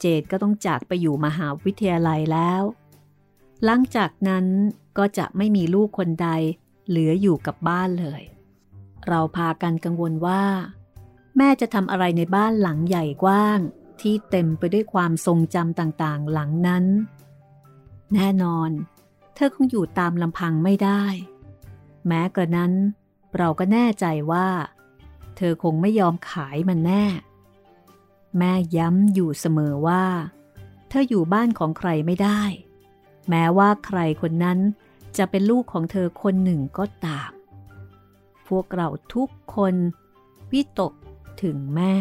[0.00, 2.62] เจดก็ต้องจากไปอยู่มหาวิทยาลัยแล้ว
[3.64, 4.46] หลังจากนั้น
[4.98, 6.28] ก็จะไม่มีลูกคนใด
[6.88, 8.22] เหลืออยู่กับบ้านเลย
[9.08, 10.44] เราพากันกังวลว่า
[11.36, 13.58] แม่จะทำอะไรในบ้านหลังใหญ่กว้าง
[14.00, 16.84] ที่เต็มไปด้วยความทรงจำต่างๆ หลังนั้น
[18.14, 18.70] แน่นอน
[19.34, 21.04] เธอคงอยู่ตามลำพังไม่ได้
[22.06, 22.72] แม้กระนั้น
[23.38, 24.48] เราก็แน่ใจว่า
[25.50, 27.04] อคงไม่ยอมขายมันแน่
[28.38, 30.04] แม่ย้ำอยู่เสมอว่า
[30.88, 32.42] เธออยู่บ้านของใครไม่ได้
[33.28, 34.58] แม้ว่าใครคนนั้น
[35.16, 37.30] จะเป็นลูกของเธอคนหนึ่งก็ตาม
[38.48, 39.74] พวกเราทุกคน
[40.52, 40.92] วิตก
[41.42, 41.94] ถึงแม่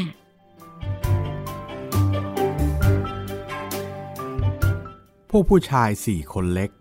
[5.30, 6.71] พวกผู้ชายสี่คนเล็ก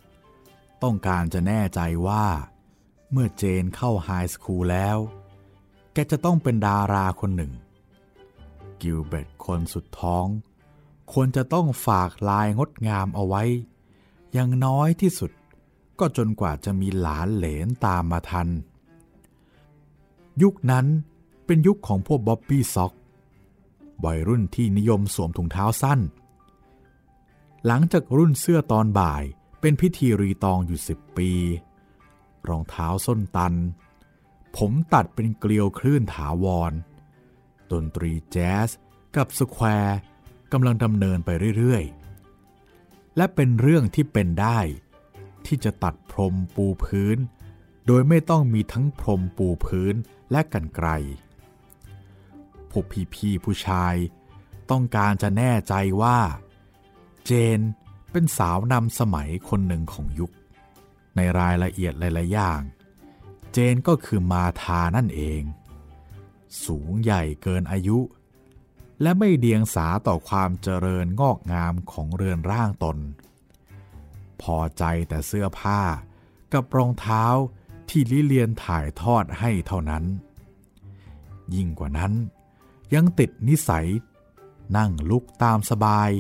[0.83, 2.27] ต้องการจะแน่ใจว่า
[3.13, 4.99] เมื่อเจนเข้าไฮสคูลแล้ว
[5.93, 7.53] แกจะต้องเป็นดาราคนหนึ่ง
[8.81, 10.27] กิลเบตคนสุดท้อง
[11.13, 13.43] ควรจะต้องฝากลายงดงามเอาไว้
[14.33, 15.31] อย่างน้อยที่สุด
[15.99, 18.49] ก็จนกว่าจะมีหลานเหลนตามมาทัน
[20.43, 20.87] ยุคนั้น
[21.47, 22.93] เป็นยุคของพวก bobby socks
[24.05, 26.01] วัยรุ่นที่นิยมสวมถุงเท้าสั้น
[27.67, 29.23] หลังจากรุ่นเสื้อตอนบ่าย
[29.61, 31.31] เป็นพิธีรีตองอยู่สิบปี
[32.49, 33.55] รองเท้าส้นตัน
[34.57, 36.73] ผมตัดเป็นเกลียวคลื่นถาวร
[37.73, 38.69] ดนตรีแจ๊ส
[39.17, 39.99] กับ square
[40.53, 44.59] กำลังดำเนินไปเรื่อยๆ และเป็นเรื่องที่เป็นได้
[45.47, 47.19] ที่จะตัดพรมปูพื้น
[47.87, 49.95] โดยไม่ต้องมีทั้งพรมปูพื้น
[50.31, 50.89] และกันไกล
[52.71, 52.85] พวก
[53.15, 53.95] พี่ๆผู้ชาย
[54.71, 56.19] ต้องการจะแน่ใจว่า
[57.27, 57.61] เจน
[58.13, 60.31] เป็นสาวนำสมัยคนหนึ่งของยุค
[61.17, 62.61] ในรายละเอียดหลายๆอย่าง
[63.53, 65.43] เจนก็คือมาทานั่นเอง
[66.65, 67.99] สูงใหญ่เกินอายุ
[69.03, 72.99] และไม่เดียงสาต่อความเจริญงอกงามของเรือนร่างตน
[74.43, 75.81] พอใจแต่เสื้อผ้า
[76.53, 77.25] กับรองเท้า
[77.89, 80.05] ที่ลิเลียนถ่ายทอดให้เท่านั้น
[81.55, 82.13] ยิ่งกว่านั้น
[82.95, 83.87] ยังติดนิสัย
[84.77, 86.11] นั่งลุกตามสบาย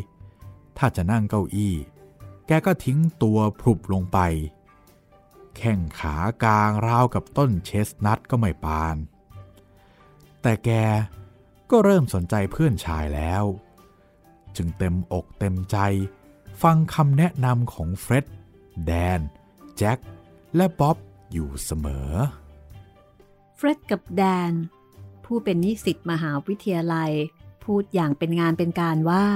[0.78, 1.74] ถ้าจะนั่งเก้าอี้
[2.46, 4.18] แกก็ทิ้งตัวพรุบลงไป
[5.60, 8.96] แข้งขากลางราวกับต้นเชสนัทก็ไม่ปาน
[10.42, 10.70] แต่แก
[11.70, 13.44] ก็เริ่มสนใจเพื่อนชายแล้ว
[14.56, 15.76] จึงเต็มอกเต็มใจ
[16.62, 18.26] ฟังคำแนะนำของเฟร็ด
[18.86, 19.20] แดน
[19.76, 19.98] แจ็ค
[20.56, 20.96] และบ๊อบ
[21.32, 22.10] อยู่เสมอ
[23.56, 24.52] เฟร็ดกับแดน
[25.24, 27.12] ผู้เป็นนิสิตมหาวิทยาลัย
[27.64, 29.26] พูดอย่างเป็นงานเป็นการว่า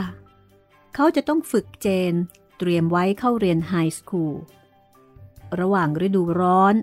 [0.94, 2.14] เขาจะต้องฝึกเจน
[2.58, 4.34] เตรียมไว้เข้าเรียน high school
[5.60, 6.74] ระหว่างฤดูร้อน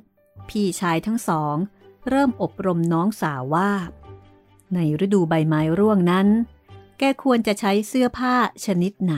[0.49, 1.55] พี่ชายทั้งสอง
[2.09, 3.71] เริ่มอบรมน้องสาวว่า
[4.73, 6.27] ในฤดูใบไม้ร่วงนั้น
[6.97, 9.15] แกควรจะใช้เสื้อผ้าชนิดไหน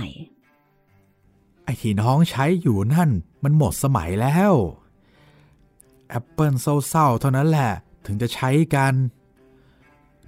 [1.63, 3.09] ไอ้ที่น้องใช้อยู่นั่น
[3.43, 4.53] มันหมดสมัยแล้ว
[6.09, 7.71] แอปเปิลเศร้าๆเท่านั้นแหละ
[8.05, 8.93] ถึงจะใช้กัน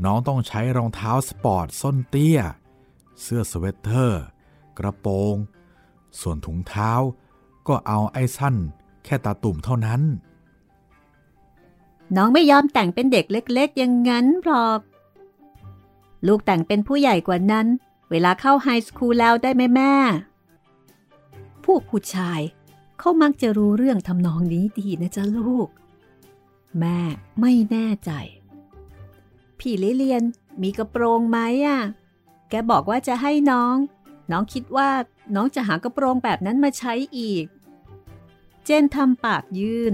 [0.03, 2.39] น้องต้องใช้รองเท้าสปอร์ตส้นเตี้ย
[3.21, 4.23] เสื้อสเวตเตอร์
[4.77, 5.35] กระโปรง
[6.19, 6.91] ส่วนถุงเท้า
[7.67, 8.55] ก็เอาไอ้สั้น
[9.05, 10.01] แค่ตาตุ่มเท่านั้น
[12.15, 14.79] น้องไม่ยอมแต่งเป็นเด็กเล็กๆ อย่างนั้นหรอก
[16.27, 17.67] ลูกแต่งเป็นผู้ใหญ่กว่านั้น
[18.11, 19.93] เวลาเข้าไฮสคูลแล้วได้ไหมแม่
[21.65, 22.41] พวกผู้ชาย
[22.99, 25.67] เขามักจะรู้เรื่องทำนองนี้ดีนะจ๊ะลูก
[26.79, 26.99] แม่
[27.41, 28.11] ไม่แน่ใจ
[29.59, 30.23] พี่ลิเลียน
[30.61, 31.79] มีกระโปรงไหมอะ
[32.49, 33.75] แกบอกว่าจะให้น้อง
[34.31, 34.89] น้องคิดว่า
[35.35, 37.45] น้องจะหากระโปรงแบบนั้นมาใช้อีก
[38.65, 39.93] เจนทำปากยื่น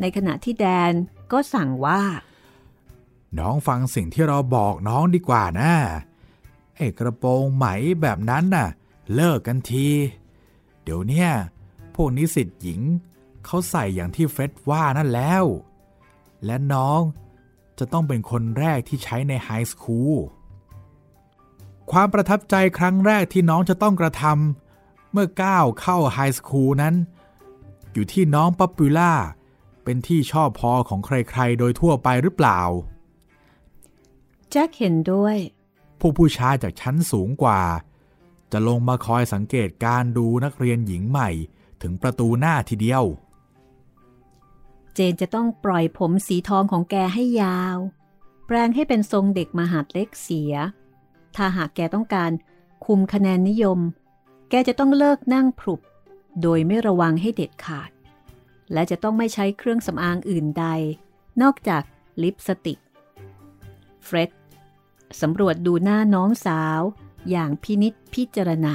[0.00, 0.92] ในขณะที่แดน
[1.32, 2.02] ก็สั่งว่า
[3.38, 5.72] น้องฟังสิ่งที่เราบอกน้องดีกว่านะ
[6.76, 7.66] ไอ้กระโปรงไหม
[8.02, 8.68] แบบนั้นน่ะ
[9.14, 9.88] เลิกกันที
[10.82, 11.30] เดี๋ยวเนี้ย
[11.94, 12.80] พวกนิสิตหญิง
[13.44, 15.44] เขาใส่อย่างที่เฟร็ดว่านั่นแล้ว
[16.44, 17.00] และน้อง
[17.78, 20.16] จะต้องเป็นคนแรกที่ใช้ใน high school
[21.90, 26.94] ความประทับใจครั้งแรกที่น้องจะต้องกระทำเมื่อก้าวเข้า high school นั้น
[27.92, 29.12] อยู่ที่น้อง popular
[29.84, 32.60] เป็นที่ชอบพอของใครๆ โดยทั่วไปหรือเปล่า
[34.50, 35.36] แจ็คเห็นด้วย
[36.00, 37.62] ผู้ผู้ชายจากชั้นสูงกว่า
[38.52, 41.30] จะลงมาคอยสังเกตการดูนักเรียนหญิงใหม่
[41.82, 43.04] ถึงประตูหน้าทีเดียว
[44.94, 47.76] เจนจะต้องปล่อยผมสีทองของแกให้ยาว
[48.46, 50.54] แปลงให้เป็นทรงเด็กมหาดเล็กเสีย
[51.36, 52.30] ถ้าหากแกต้องการ
[52.86, 53.78] คุมคะแนนนิยม
[54.50, 55.80] แกจะต้องเลิกนั่งพรุบ
[56.42, 57.90] โดยไม่ระวังให้เด็ดขาด
[58.72, 60.66] และจะต้องไม่ใช้เครื่องสำอางอื่นใด
[61.42, 61.82] นอกจาก
[62.22, 62.78] ลิปสติก
[64.04, 64.30] เฟร็ด
[65.20, 66.80] สำรวจดูหน้าน้องสาว
[67.30, 68.74] อย่างพินิษพิจารณา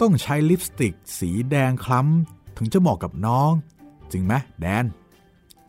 [0.00, 3.50] ต้องใช้ลิปสติกสีแดงคล้ำ ถึงจะเหมาะกับน้อง
[4.12, 4.84] จริงไหมแดน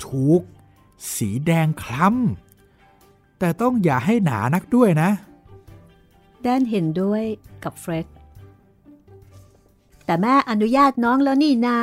[0.06, 0.42] ถูก
[1.16, 5.10] สีแดงคล้ำ แต่ต้องอย่าให้หนานักด้วยนะ
[6.44, 7.24] แดนเห็นด้วย
[7.64, 8.08] กับเฟร็ด
[10.06, 11.80] แต่แม่อนุญาตน้องแล้วนี่นา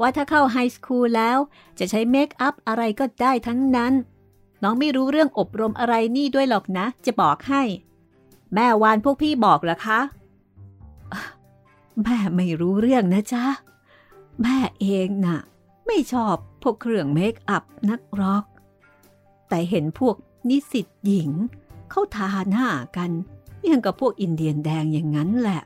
[0.00, 1.38] ว่าถ้าเข้าไฮสคูลแล้ว
[1.78, 3.92] จะใช้เมคอัพอะไรก็ได้ทั้งนั้น
[4.62, 7.62] น้องไม่รู้เรื่องอบรมอะไรนี่ด้วยหรอกนะ จะบอกให้
[8.54, 10.00] แม่วานพวกพี่บอกเหรอคะ
[12.02, 13.44] แม่ไม่รู้เรื่องนะจ๊ะ
[14.42, 15.38] แม่เองน่ะ
[15.86, 18.44] ไม่ชอบพวกเครื่องเมคอัพนักหรอก
[19.48, 20.16] แต่เห็นพวก
[20.48, 21.30] นิสิตหญิง
[21.90, 23.10] เข้าทาหน้ากัน
[23.70, 25.62] ยังกับพวกอินเดียนแดงอย่างนั้นแหละ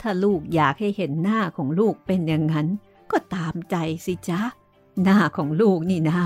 [0.00, 2.66] ถ้าลูกอยากให้เห็นหน้าของลูกเป็นอย่างนั้น
[3.10, 4.40] ก็ตามใจสิจ๊ะ
[5.02, 6.22] หน้าของลูกนี่นา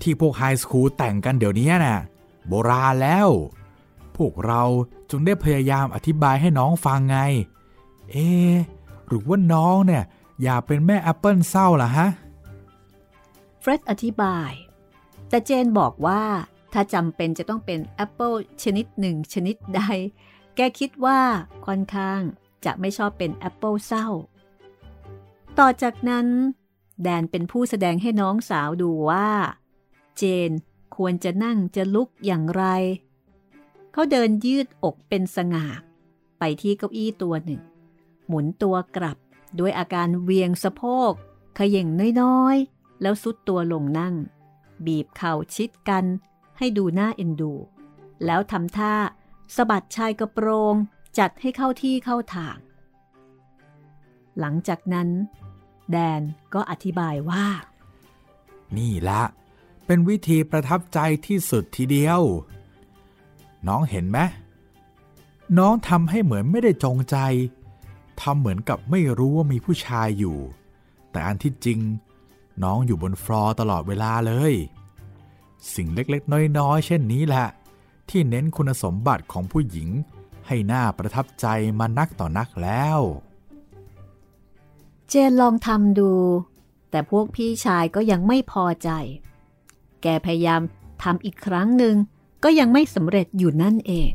[0.00, 1.98] ที่พวก high school แต่งกันเดี๋ยวนี้น่ะ
[2.48, 3.28] โบราณแล้ว
[4.16, 4.62] พวกเรา
[5.10, 7.18] จึงได้พยายามอธิบายให้น้องฟังไง
[8.10, 8.54] เอ๊ะ
[9.06, 10.04] หรือว่าน้องเนี่ย
[10.42, 12.08] อยากเป็นแม่แอปเปิลเศร้าล่ะฮะ
[13.60, 14.50] เฟร็ดอธิบาย
[15.28, 16.22] แต่เจนบอกว่า
[16.72, 21.20] ถ้าจำเป็นจะต้องเป็นแอปเปิลชนิดหนึ่งชนิดใดแกคิดว่า
[21.66, 22.20] ค่อนข้าง
[22.64, 24.08] จะไม่ชอบเป็นแอปเปิลเศร้า
[25.58, 26.26] ต่อจากนั้น
[27.02, 29.30] แดนเป็นผู้แสดงให้น้องสาวดูว่า
[30.16, 30.50] เจน
[30.96, 32.64] ควรจะนั่งจะลุกอย่างไร
[33.92, 35.66] เขาเดินยืดอกเป็นสง่า
[36.38, 37.60] ไปที่เก้าอี้ตัวหนึ่ง
[38.26, 39.18] หมุนตัวกลับ
[39.58, 41.12] ด้วยอาการเวียงสะโพก
[41.56, 41.88] เขย่ง
[42.20, 44.14] น้อยๆ แล้วซุดตัวลงนั่ง
[44.86, 46.04] บีบเข่าชิดกัน
[46.58, 47.52] ให้ดูหน้าเอ็นดู
[48.24, 48.94] แล้วทำท่า
[49.56, 50.74] สะบัดชายกระโปรง
[51.18, 52.56] จัดให้เข้าที่เข้าทาง
[54.40, 55.08] หลังจากนั้น
[55.90, 56.22] แดน
[56.54, 57.46] ก็อธิบายว่า
[58.76, 59.22] นี่ละ
[59.86, 62.22] เป็นวิธีประทับใจที่สุดทีเดียว
[63.68, 64.18] น้องเห็นไหม
[65.58, 67.16] น้องทำให้เหมือนไม่ได้จงใจ
[68.20, 70.38] ทำเหมือนกับไม่รู้ว่ามีผู้ชายอยู่
[71.10, 71.78] แต่อันที่จริง
[72.62, 74.52] น้องอยู่บนฟลอร์ตลอดเวลาเลย
[75.74, 77.46] สิ่งเล็กๆ น้อยๆ เช่นนี้แหละ
[78.10, 79.88] ที่เน้นคุณสมบัติของผู้หญิง
[80.46, 81.46] ให้หน่าประทับใจ
[81.78, 83.00] มานักต่อนักแล้ว
[85.08, 86.12] เจนลองทำดู
[86.90, 88.90] แต่พวกพี่ชายก็ยังไม่พอใจ
[90.02, 90.60] แกพยายาม
[91.02, 91.96] ทำอีกครั้งหนึ่ง
[92.44, 94.10] ก็ยังไม่สำเร็จอยู่นั่นเอง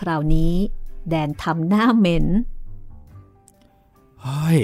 [0.00, 0.54] คราวนี้
[1.08, 2.26] แดนทำหน้าเหม็น
[4.22, 4.62] เฮ้ย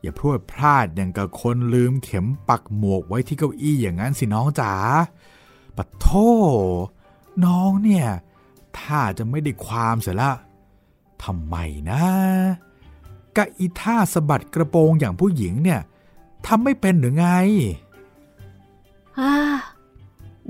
[0.00, 4.72] อย่าพูดพลาดอย่างกับคนลืมเข็มปักหมวกไว้ที่เก้าอี้อย่างนั้นสิน้องจ๋า
[5.76, 6.06] ปะโท
[7.44, 8.06] น้องเนี่ย
[8.78, 10.30] ถ้าจะไม่ได้ความเสียละ
[11.24, 11.56] ทำไม
[11.90, 12.04] นะ
[13.36, 15.80] กะอีท่าสะบัดกระโปรงอย่างผู้หญิงเนี่ย
[16.46, 17.28] ทำไม่เป็นหรือไง
[19.18, 19.34] ฮ่า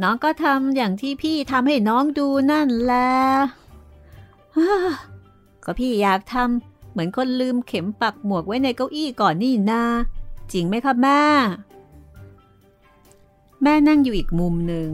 [0.03, 3.13] น้องก็ทำอย่างที่พี่ทำให้น้องดูนั่นแหละ
[5.65, 9.83] ก็พี่อยากทำเหมือนคนลืมเข็มปักหมวกไว้ในเก้าอี้ก่อนนี่นา
[10.53, 11.23] จริงไหมครับแม่
[13.63, 14.91] แม่นั่งอยู่อีกมุมหนึ่ง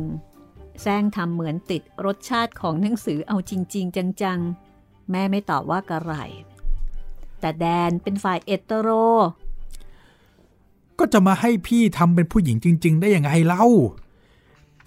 [0.82, 6.12] แซงทำเหมือนติดรสชาติของหนังสือเอาจริง ๆ จังๆ แม่ไม่ตอบว่ากระไร
[7.40, 8.88] แต่แดนเป็นฝ่ายเอตโร
[10.98, 13.64] ก็จะมาให้พี่ทำเป็นผู้หญิงจริง ๆ ได้ยังไงเล่า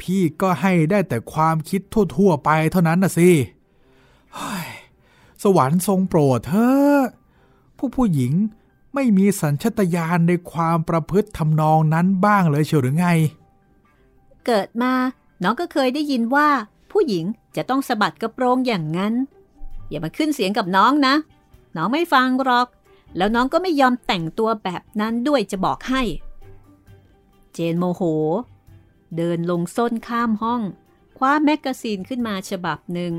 [0.01, 3.29] พี่ก็ให้ได้แต่ความคิดทั่ว ๆ ไปเท่านั้นนะสิ
[5.43, 6.53] สวรรค์ทรงโปรดเธ
[6.93, 6.97] อ
[7.77, 8.33] ผู้ผู้หญิง
[8.93, 13.07] ไม่มีสัญชตาตญาณในความประพฤติทำนองนั้นบ้างเลยเชียวหรือไง
[14.45, 14.93] เกิดมา
[15.43, 16.49] น้องก็เคยได้ยินว่า
[16.91, 17.25] ผู้หญิง
[17.55, 19.13] จะต้องสะบัดกระโปรงอย่างนั้น
[19.89, 21.15] อย่ามาขึ้นเสียงกับน้องนะ
[21.75, 22.67] น้องไม่ฟังหรอก
[23.17, 26.01] แล้วน้องก็ไม่ยอมแต่งตัวแบบนั้นด้วยจะบอกให้
[27.53, 28.01] เจนโมโห
[29.17, 30.61] เดินลงส้นข้ามห้อง
[31.17, 33.13] คว้าแมกกาซีนขึ้นมาฉบับหนึ่ง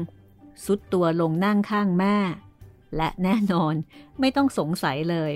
[0.65, 2.17] ทรุดตัวลงนั่งข้างแม่
[2.97, 3.75] และแน่นอน
[4.21, 5.33] ไม่ต้องสงสัยเลย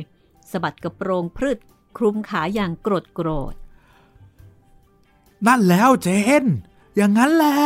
[0.50, 1.58] สะบัดกระโปรงพรึ่บ
[1.96, 3.54] คลุมขาอย่างโกรธโกรธ
[5.46, 6.08] นั่นแล้วเจ
[6.42, 6.44] น
[6.96, 7.56] อย่างนั้นแหละ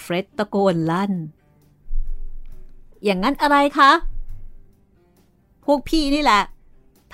[0.00, 1.12] เฟร็ดตะโกนลั่น
[3.04, 3.92] อย่างนั้นอะไรคะ
[5.64, 6.42] พวกพี่นี่แหละ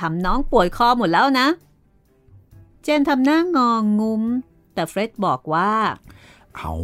[0.00, 1.46] ทำน้องป่วยคอหมดแล้วนะ
[2.82, 4.22] เจนทำหน้างองงุ้ม
[4.74, 5.72] แต่เฟร็ดบอกว่า
[6.56, 6.74] เอา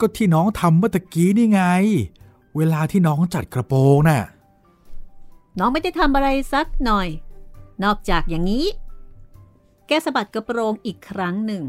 [0.00, 1.62] ก็ที่น้องทำเมื่อตะกี้นี่ไง
[2.56, 4.20] เวลาที่น้องจัดกระโปรงน่ะ
[5.58, 7.08] น้องไม่ได้ทำอะไรสักหน่อย
[7.84, 8.66] นอกจากอย่างนี้
[9.86, 11.62] แกสะบัดกระโปรงอีกครั้งหนึ่ง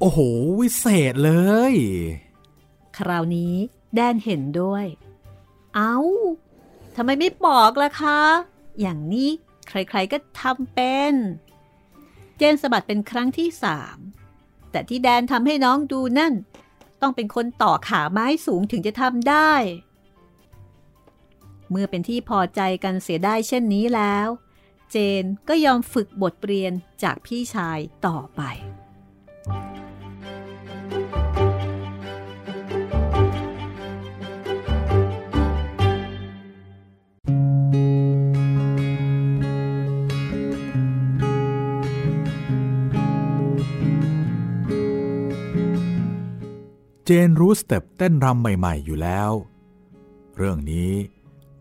[0.00, 0.18] โอ้โห
[0.60, 1.32] วิเศษเล
[1.72, 1.74] ย
[2.98, 3.54] คราวนี้
[3.94, 4.84] แดนเห็นด้วย
[5.74, 5.94] เอา้า
[6.96, 8.20] ทำไมไม่บอกล่ะคะ
[8.80, 9.30] อย่างนี้
[9.68, 11.14] ใครๆก็ทำเป็น
[12.36, 13.98] เจนสะบัดเป็นครั้งที่สาม
[14.70, 16.34] แต่ที่แดนทำให้น้องดูนั่น
[17.00, 19.52] ต้องเป็นคนต่อขาไม้สูงถึงจะทำได้
[21.70, 24.28] เมื่อเป็นที่พอใจกันเสียได้เช่นนี้แล้ว
[24.90, 28.42] เจนก็ยอมฝึกบทเรียนจากพี่ชายต่อไป
[47.08, 49.30] จนรู้สเต็ปเต้นรำใหม่ๆอยู่แล้ว
[50.36, 50.92] เรื่องนี้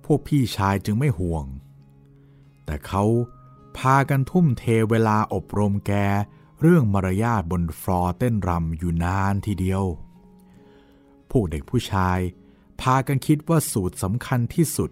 [0.05, 1.45] พวกพี่ชายจึงไม่ห่วง
[2.65, 3.03] แต่เขา
[3.77, 5.93] พากันทุ่มเทเวลาอบรมแก
[6.61, 9.83] เรื่องมารยาทบนฟลอร์เต้นรำอยู่นานทีเดียว
[11.31, 12.19] พวกเด็กผู้ชาย
[12.81, 14.91] พากันคิดว่าสูตรสำคัญที่สุด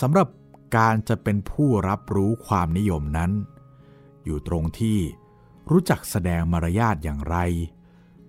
[0.00, 0.28] สำหรับ
[0.76, 3.30] การจะเป็นผู้รับรู้ความนิยมนั้น
[4.24, 4.98] อยู่ตรงที่
[5.70, 7.36] รู้จักแสดงมารยาทอย่างไร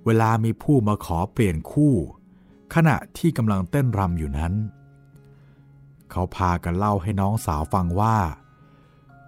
[0.06, 1.96] เวลามีผู้มาขอเปลี่ยนคู่
[2.76, 4.54] ขณะที่กำลังเต้นรำอยู่นั้น
[6.12, 8.18] เขาพากันเล่าให้น้องสาวฟังว่า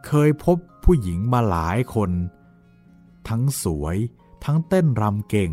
[0.06, 2.12] เคยพบผู้หญิงมาหลายคน
[3.30, 3.98] ทั้งสวย
[4.46, 5.52] ทั้งเต้นรำเก่ง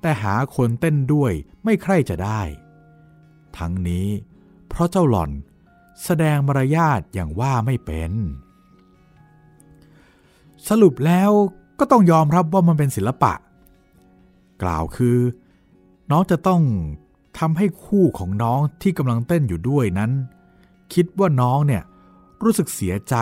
[0.00, 1.32] แต่หาคนเต้นด้วย
[1.64, 2.40] ไม่ใคร่จะได้
[3.58, 4.06] ทั้งนี้
[4.68, 5.30] เพราะเจ้าหล่อน
[6.04, 8.12] แสดงมารยาทอย่างว่าไม่เป็น
[10.68, 11.30] สรุปแล้ว
[11.78, 13.32] ก็ต้องยอมรับว่ามันเป็นศิลปะ
[14.64, 15.18] กล่าวคือ
[16.10, 16.62] น้องจะต้อง
[17.38, 20.12] ทำให้คู่ของน้องที่กำลังเต้นอยู่ด้วยนั้น
[20.94, 21.82] คิดว่าน้องเนี่ย
[22.42, 23.14] รู้สึกเสียใจ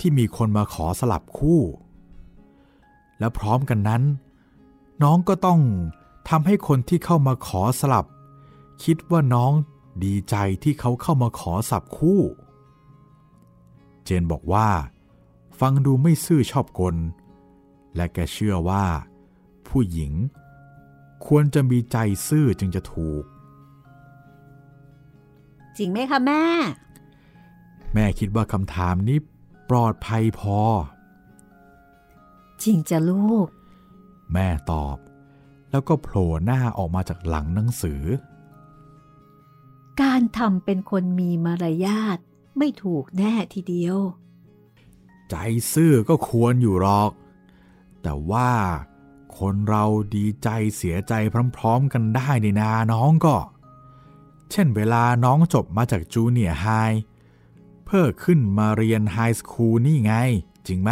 [0.00, 1.60] ที่มีคนมาขอสลับคู่
[3.18, 4.02] และพร้อมกันนั้น
[5.02, 5.60] น้องก็ต้อง
[6.28, 8.06] ทำให้คนที่เข้ามาขอสลับ
[8.84, 9.52] คิดว่าน้อง
[10.04, 12.20] ดีใจที่เขาเข้ามาขอสับคู่
[14.04, 14.68] เจนบอกว่า
[15.60, 16.96] ฟังดูไม่ซื่อชอบกล
[17.96, 18.84] และแกเชื่อว่า
[19.68, 20.12] ผู้หญิง
[21.26, 21.96] ควรจะมีใจ
[22.28, 23.24] ซื่อจึงจะถูก
[25.76, 26.44] จริงไหมคะแม่
[27.94, 29.18] แม่คิดว่าคำถามนี้
[29.70, 30.60] ปลอดภัยพอ
[32.62, 33.46] จริงจะลูก
[34.32, 34.96] แม่ตอบ
[35.70, 38.02] แล้วก็โผล่หน้าออกมาจากหลังหนังสือ
[40.02, 42.18] การทำเป็นคนมีมารยาท
[42.58, 43.98] ไม่ถูกแน่ทีเดียว
[45.30, 45.34] ใจ
[45.72, 47.10] ซื่อก็ควรอยู่หรอก
[48.02, 48.50] แต่ว่า
[49.36, 51.12] คนเราดีใจเสียใจ
[51.56, 53.36] พร้อมๆกันได้ในนาน้องก็
[54.50, 56.66] เช่นเวลาน้องจบมาจากจูเนียร์ไฮ
[57.84, 60.14] เพื่อขึ้นมาเรียนไฮสคูลนี่ไง
[60.66, 60.90] จริงไหม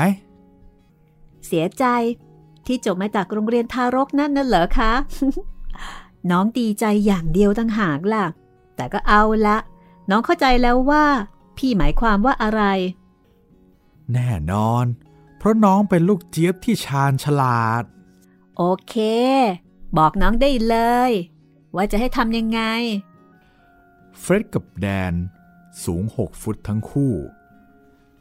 [1.46, 1.84] เสียใจ
[2.66, 4.92] ที่จบมาจากโรงเรียนทารกนั่นน่ะเหรอคะ
[6.30, 8.24] น้องดีใจอย่างเดียวตั้งหากล่ะ
[8.76, 9.56] แต่ก็เอาละ
[10.10, 11.04] น้องเข้าใจแล้วว่า
[11.56, 12.62] พี่หมายความว่าอะไร
[14.12, 14.84] แน่นอน
[15.38, 17.84] เพราะน้องเป็นลูกเจี๊ยบที่ชาญฉลาด
[18.56, 18.94] โอเค
[19.98, 20.76] บอกน้องได้เล
[21.10, 21.12] ย
[21.74, 22.60] ว่าจะให้ทำยังไง
[24.18, 25.12] เฟร็ดกับแดน
[25.84, 27.14] สูงหกฟุตทั้งคู่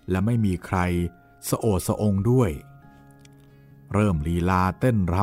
[0.09, 0.77] และไม่มีใคร
[1.49, 2.51] สะโอดสะองด้วย
[3.93, 5.15] เริ่มลีลาเต้นร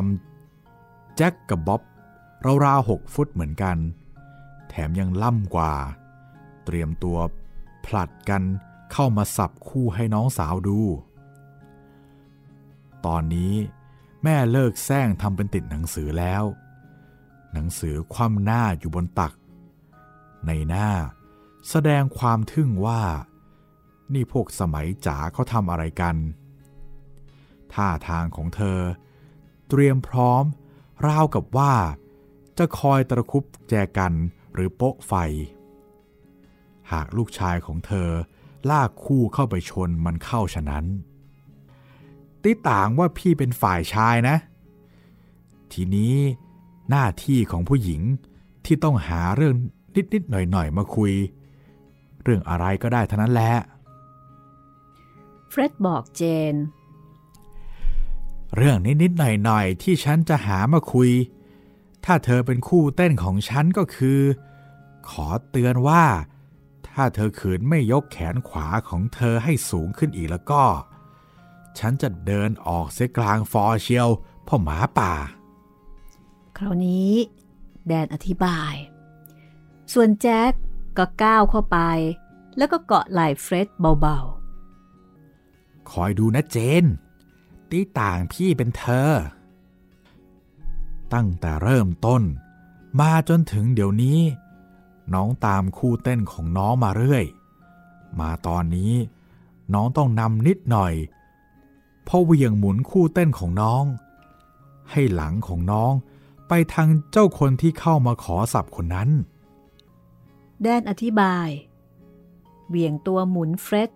[0.54, 1.82] ำแจ็คกับบ๊อบ
[2.64, 3.76] ราวๆหกฟุตเหมือนกัน
[4.68, 5.74] แถมยังล่ำกว่า
[6.64, 7.18] เตรียมตัว
[7.84, 8.42] ผลัดกัน
[8.92, 10.80] เข้ามาสับคู่ให้น้องสาวดู
[13.06, 13.54] ตอนนี้
[14.22, 16.44] แม่เลิกแซงทำเป็นติดหนังสือแล้ว
[17.52, 19.32] หนังสือคว่ำหน้าอยู่บนตัก
[20.46, 20.88] ในหน้า
[21.68, 23.02] แสดงความทึ่งว่า
[24.12, 26.16] นี่พวกสมัยจ๋าเขาทำอะไรกัน
[27.72, 28.80] ท่าทางของเธอ
[29.68, 30.44] เตรียมพร้อม
[31.06, 31.74] ราวกับว่า
[32.58, 34.12] จะคอยตะคุบแจกัน
[34.54, 35.12] หรือโป๊ะไฟ
[36.92, 38.10] หากลูกชายของเธอ
[38.70, 40.84] ลากคู่เข้าไปชนมันเข้าฉะนั้น
[42.44, 44.36] ติต่างว่าพี่เป็นฝ่ายชายนะ
[45.72, 46.14] ทีนี้
[46.90, 48.00] หน้าที่ของผู้หญิง
[48.64, 49.54] ที่ต้องหาเรื่อง
[50.14, 51.12] นิดๆหน่อยๆมาคุย
[52.22, 53.54] เรื่องอะไรก็ได้เท่านั้นแหละ
[55.50, 56.54] เฟร็ดบอกเจน
[58.56, 61.10] เรื่องนิดๆหน่อยๆที่ฉันจะหามาคุย
[62.04, 64.20] ถ้าเธอเป็นคู่เต้นของฉันก็คือ
[65.10, 66.04] ขอเตือนว่า
[66.88, 70.62] ถ้าเธอขืนไม่ยกแขนขวาของเธอให้สูงขึ้นอีกแล้วก็
[71.78, 74.08] ฉันจะเดินออกเสียกลางฟอร์เชียว
[74.46, 75.12] พ่อหมาป่า
[76.56, 77.12] คราวนี้
[77.86, 78.74] แดนอธิบาย
[79.92, 80.52] ส่วนแจ็ค
[80.98, 81.78] ก็ก้าวเข้าไป
[82.56, 84.18] แล้วก็เกาะไหล่เฟร็ดเบา
[85.90, 86.84] คอยดูนะเจน
[87.70, 89.10] ตีต่างพี่เป็นเธอ
[91.14, 92.22] ตั้งแต่เริ่มต้น
[93.00, 94.20] มาจนถึงเดี๋ยวนี้
[95.14, 97.24] น้องตามคู่เต้นของน้องมาเรื่อย
[98.20, 98.92] มาตอนนี้
[99.74, 103.84] น้องต้องนำนิดหน่อยเพราะเหวียงหมุนคู่เต้นของน้อง
[104.90, 105.92] ให้หลังของน้อง
[106.48, 111.48] ไปทางเจ้าคนที่เข้ามาขอสับคนนั้นๆแดนอธิบาย
[112.68, 113.90] เบี่ยงตัวหมุนเฟร็ด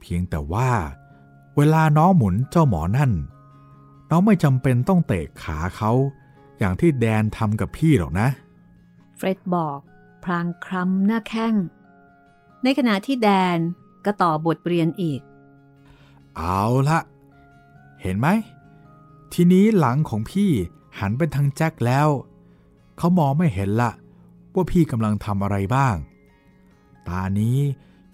[0.00, 0.70] เพียงแต่ว่า
[1.56, 3.12] เวลาน้องหมุนเจ้าหมอนั่น
[4.10, 5.92] น้องไม่จำเป็นต้องเตะขาเขา
[6.58, 8.28] อย่างที่แดนทำกับพี่หรอกนะ
[9.16, 9.80] เฟร็ดบอก
[10.24, 11.54] พลางคล้ำหน้าแข้ง
[12.62, 13.58] ในขณะที่แดน
[14.04, 15.20] ก็ต่อบทเรียนอีก
[16.38, 16.98] เอาละ
[18.02, 18.28] เห็นไหม
[19.32, 20.50] ทีนี้หลังของพี่
[20.98, 22.08] หันเป็นทางแจ็คแล้ว
[22.98, 23.90] เขามองไม่เห็นละ
[24.54, 25.96] ว่าพี่กำลังทำอะไรบ้าง
[27.08, 27.58] ตานี้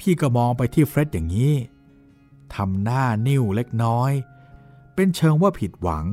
[0.01, 1.55] พี่ก็มองไปที่เฟร็ดอย่างนี้
[2.55, 4.13] ทำหน้านิ่วเล็กน้อย
[4.95, 6.05] เป็นเชิงว่าผิดหวัง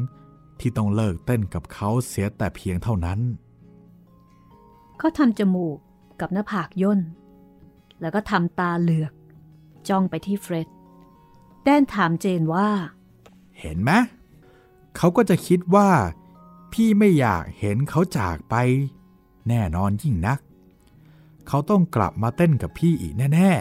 [0.59, 3.19] ที่ต้องเลิกเต้นกับเขาเสียแต่เพียงเท่านั้น
[4.97, 5.77] เขาทำจมูก
[6.19, 6.99] กับหน้าผากย่น
[8.01, 9.13] แล้วก็ทำตาเหลือก
[9.89, 10.67] จ้องไปที่เฟร็ด
[11.63, 12.69] แดนถามเจนว่า
[13.59, 13.91] เห็นไหม
[14.97, 15.89] เขาก็จะคิดว่า
[16.73, 18.55] พี่ไม่อยากเห็นเขาจากไป
[19.47, 20.39] แน่นอนยิ่งนัก
[21.47, 23.51] เขาต้องกลับมาเต้นกับพี่อีกแน่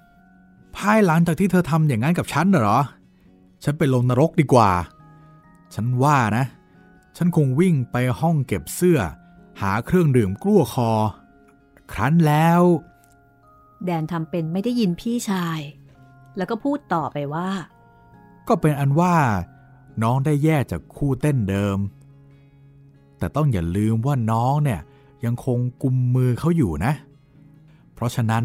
[0.00, 2.80] ๆ ภายหลังจากที่เธอทำอย่างนั้นกับฉันน่ะเหรอ
[3.64, 4.70] ฉันไปลงนรกดีกว่า
[5.74, 6.44] ฉันว่านะ
[7.16, 9.00] ฉันคงวิ่งไปห้องเก็บเสื้อ
[9.60, 10.90] หาเครื่องดื่มกลั้วคอ
[11.92, 12.62] ครั้นแล้ว
[13.84, 15.60] แดนทำเป็นไม่ได้ยินพี่ชาย
[16.36, 17.48] แล้วก็พูดต่อไปว่า
[18.48, 19.16] ก็เป็นอันว่า
[20.02, 21.78] น้องได้แยกจากคู่เต้นเดิม
[23.18, 24.80] แต่ต้องอย่าลืมว่าน้องเนี่ย
[25.24, 26.92] ยังคงกุมมือเขาอยู่นะ
[27.94, 28.44] เพราะฉะนั้น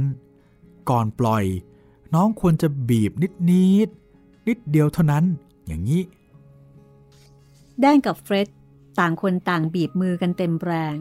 [0.89, 1.45] ก่อนปล่อย
[2.13, 3.89] น้องควรจะบีบนิดนิด
[4.47, 5.23] นิดเดียวเท่านั้น
[5.67, 6.01] อย่างนี้
[7.79, 8.47] แดนกับเฟร็ด
[8.99, 10.95] ต่างคนต่างบีบมือกันเต็มแรง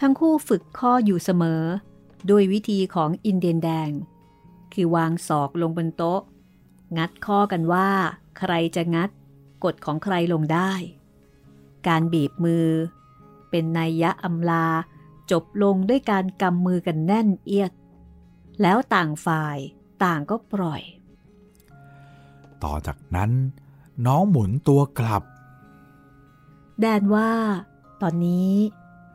[0.00, 1.62] ทั้งคู่ฝึกข้ออยู่เสมอ
[2.26, 3.90] โดยวิธีของอินเดียนแดง
[4.74, 6.20] คือวางศอกลงบนโต๊ะ
[6.96, 7.88] งัดข้อกันว่า
[8.38, 9.10] ใครจะงัด
[9.64, 10.72] กฎของใครลงได้
[11.86, 12.68] การบีบมือ
[13.50, 14.66] เป็นนัยยะอำลา
[15.30, 17.72] จบลงด้วยการกำมือกันแน่นเอียด
[18.62, 19.58] แล้วต่างฝ่าย
[20.04, 20.82] ต่างก็ปล่อย
[22.64, 23.30] ต่อจากนั้น
[24.06, 25.22] น้องหมุนตัวกลับ
[26.80, 27.32] แดนว่า
[28.02, 28.52] ตอนนี้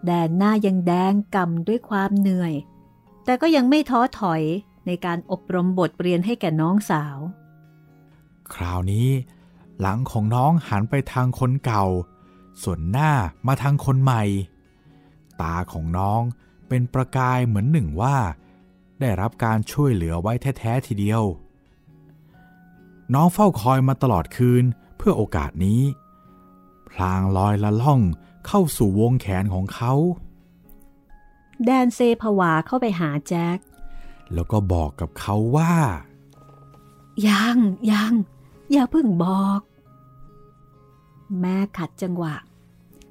[0.06, 2.54] แดนหน้ายังแดงกำด้วยความเหนื่อย
[3.26, 4.42] แต่ก็ยังไม่ท้อถอย
[4.90, 7.18] ในการอบรมบทเรียนให้แก่น้องสาว
[8.54, 9.10] คราวนี้
[9.80, 11.86] หลังของน้องหันไปทางคนเก่า
[12.64, 13.12] ส่วนหน้า
[13.48, 14.24] มาทางคนใหม่
[15.42, 16.22] ตาของน้อง
[16.68, 18.18] เป็นประกายเหมือนหนึ่งว่า
[19.00, 21.24] ได้รับการช่วยเหลือไว้แท้ๆทีเดียว
[23.14, 24.64] น้องเฝ้าคอยมาตลอดคืน
[24.98, 25.82] เพื่อโอกาสนี้
[26.90, 28.02] พลางลอยละล่อง
[28.48, 29.94] เข้าสู่วงแขนของเขา
[31.66, 33.60] แดนเซผวาเข้าไปหาแจ็ค
[34.34, 35.76] แล้วก็บอกกับเขาว่า
[37.28, 37.58] ยัง
[37.92, 38.14] ยัง
[38.72, 39.62] อย่าเพิ่งบอก
[41.40, 42.36] แม่ขัดจังหวะ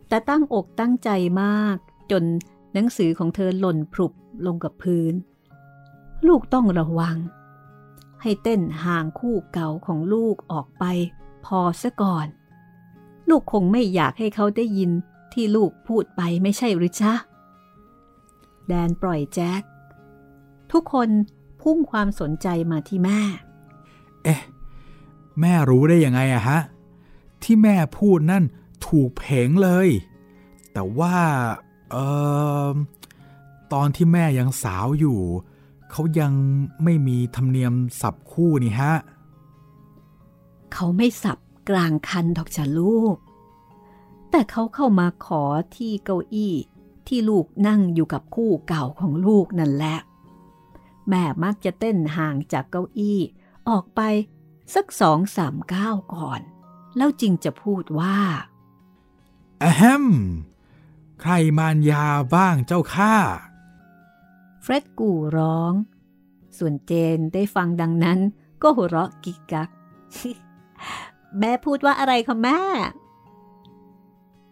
[0.08, 1.10] แต่ตั้งอกตั้งใจ
[1.42, 1.76] มาก
[2.10, 2.24] จน
[2.72, 4.12] หนังสือของเธอหล่นพรุบ
[4.46, 5.14] ลงกับพื้น
[6.26, 7.16] ลูกต้องระวัง
[8.22, 10.84] ให้เต้นห่างคู่เก่าของลูกออกไป
[11.44, 12.26] พอซะก่อน
[13.28, 14.90] ลูกคงไม่อยากให้เขาได้ยิน
[15.32, 17.12] ที่ลูกพูดไปไม่ใช่หรือจ๊ะ
[18.68, 19.62] แดนปล่อยแจ็ค
[20.72, 21.08] ทุกคน
[21.62, 23.20] พุ่งความสนใจมาที่แม่
[24.24, 24.40] เอ๊ะ
[25.40, 26.60] แม่รู้ได้ยังไงอะฮะ
[27.42, 28.44] ที่แม่พูดนั่น
[28.86, 29.88] ถูกเพงเลย
[30.72, 31.16] แต่ว่า
[31.90, 31.96] เอ
[32.72, 32.74] อ
[33.72, 35.18] ตอนที่แม่ยังสาวอยู่
[35.90, 36.32] เขายัง
[36.84, 38.94] ไม่มีธรรมเนียมสับคู่นี่ฮะ
[40.72, 41.38] เขาไม่สับ
[41.68, 43.16] กลางคันดอกจ้ะลูก
[44.30, 45.42] แต่เขาเข้ามาขอ
[45.76, 46.54] ที่เก้าอี้
[47.06, 49.98] ที่ลูกนั่งอยู่กับคู่เก่าของลูกนั่นแหละ
[51.08, 53.20] แม่มักจะเต้นห่างจากเก้าอี้
[53.68, 54.00] ออกไป
[54.74, 56.40] สักสองสามก้าวก่อน
[56.96, 58.18] แล้วจริงจะพูดว่า
[59.62, 60.06] อะแฮม
[61.20, 63.14] ใครมารยาบ้างเจ้าข้า
[64.62, 65.72] เฟร็ดกูร้อง
[66.58, 68.18] ส่วนเจนได้ฟังดังนั้น
[68.62, 69.68] ก็หัวเราะกิกกัก
[71.38, 72.60] แม่พูดว่าอะไรคะแม่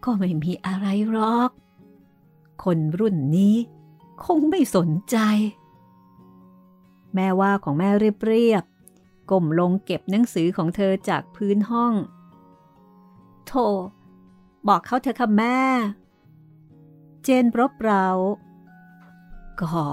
[0.04, 1.50] ก็ไม่มีอะไรหรอก
[2.64, 3.56] คนรุ่นนี้
[4.24, 5.16] คงไม่สนใจ
[7.16, 11.92] แม่ว่าของแม่เรียบๆก้มลงเก็บหนังสือของเธอจากพื้นห้อง
[13.46, 13.66] โธ่
[14.68, 15.60] บอกเขาเธอค่ะแม่
[17.22, 18.06] เจนรบเรา
[19.60, 19.86] ก็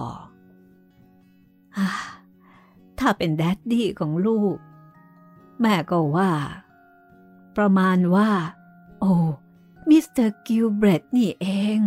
[2.99, 4.57] ถ้าเป็นแดดดี้ของลูก
[5.61, 6.31] แม่ก็ว่า
[7.55, 8.31] ประมาณว่า
[8.99, 9.13] โอ้
[9.89, 11.47] มิสเตอร์กิลเบรดนี่เอ
[11.77, 11.79] ง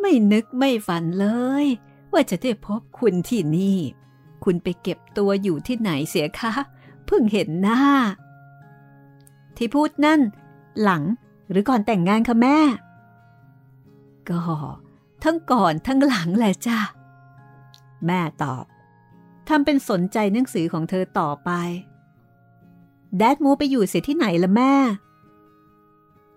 [0.00, 1.26] ไม่นึกไม่ฝันเล
[1.64, 1.66] ย
[2.12, 3.80] ว่าจะได้พบคุณที่นี่
[4.44, 6.52] คุณไปเก็บตัวอยู่ที่ไหนเสียคะ
[7.06, 7.80] เพิ่งเห็นหน้า
[9.56, 10.20] ที่พูดนั่น
[10.82, 11.02] หลัง
[11.50, 12.58] หรือก่อนแต่งงานคะแม่
[14.28, 14.42] ก็
[15.24, 16.78] ทั้งก่อนทั้งหลังแหละจ้ะ
[18.06, 18.64] แม่ตอบ
[19.48, 21.50] ทำเป็นสนใจหนังสือของเธอต่อไป
[23.18, 24.74] แดดมูไปอยู่เสียที่ไหนละแม่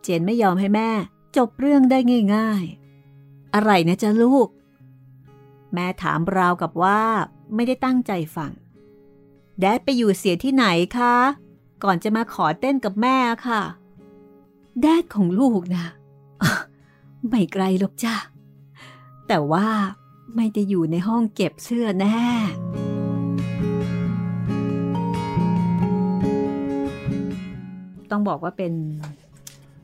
[0.02, 0.90] เจนไม่ยอมให้แม่
[1.38, 2.00] จบเรื่องได้
[2.36, 2.64] ง่าย
[3.10, 4.48] ๆ อะไรนะจ๊ะลูก
[5.74, 7.02] แม่ถามราวกับว่า
[7.56, 8.52] ไม่ได้ตั้งใจฟัง
[9.60, 10.66] แดดไปอยู่เสียที่ไหน
[10.98, 11.16] คะ
[11.84, 13.62] ก่อนจะมาขอเต้นกับแม่ค่ะ
[14.82, 15.86] แดดของลูกนะ
[17.28, 18.16] ไม่ไกลหรอกจ้ะ
[19.28, 19.68] แต่ว่า
[20.36, 22.22] ไม่ได้อยู่ในห้องเก็บเสื้อแน่
[28.12, 28.74] ต้องบอกว่าเป็น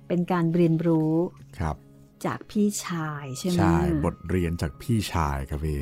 [0.07, 1.13] เป็นการเรียนรู้
[1.59, 1.75] ครับ
[2.25, 5.79] จากพี่ชายใช่ไหมใช่ บทเรียนจากพี่ชายครับพี่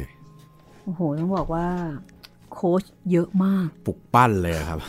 [0.87, 1.67] โอ้โห ต้องบอกว่า
[2.53, 4.79] โค้ชเยอะมาก ปลุกปั้นเลยครับ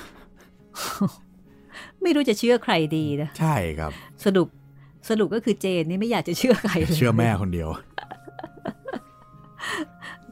[2.02, 3.92] ไม่รู้จะเชื่อใครดีนะ ใช่ครับ
[4.24, 4.48] สรุป
[5.08, 7.68] สรุปก็คือเจนนี่ไม่อยากจะเชื่อใครเลย เชื่อแม่คนเดียว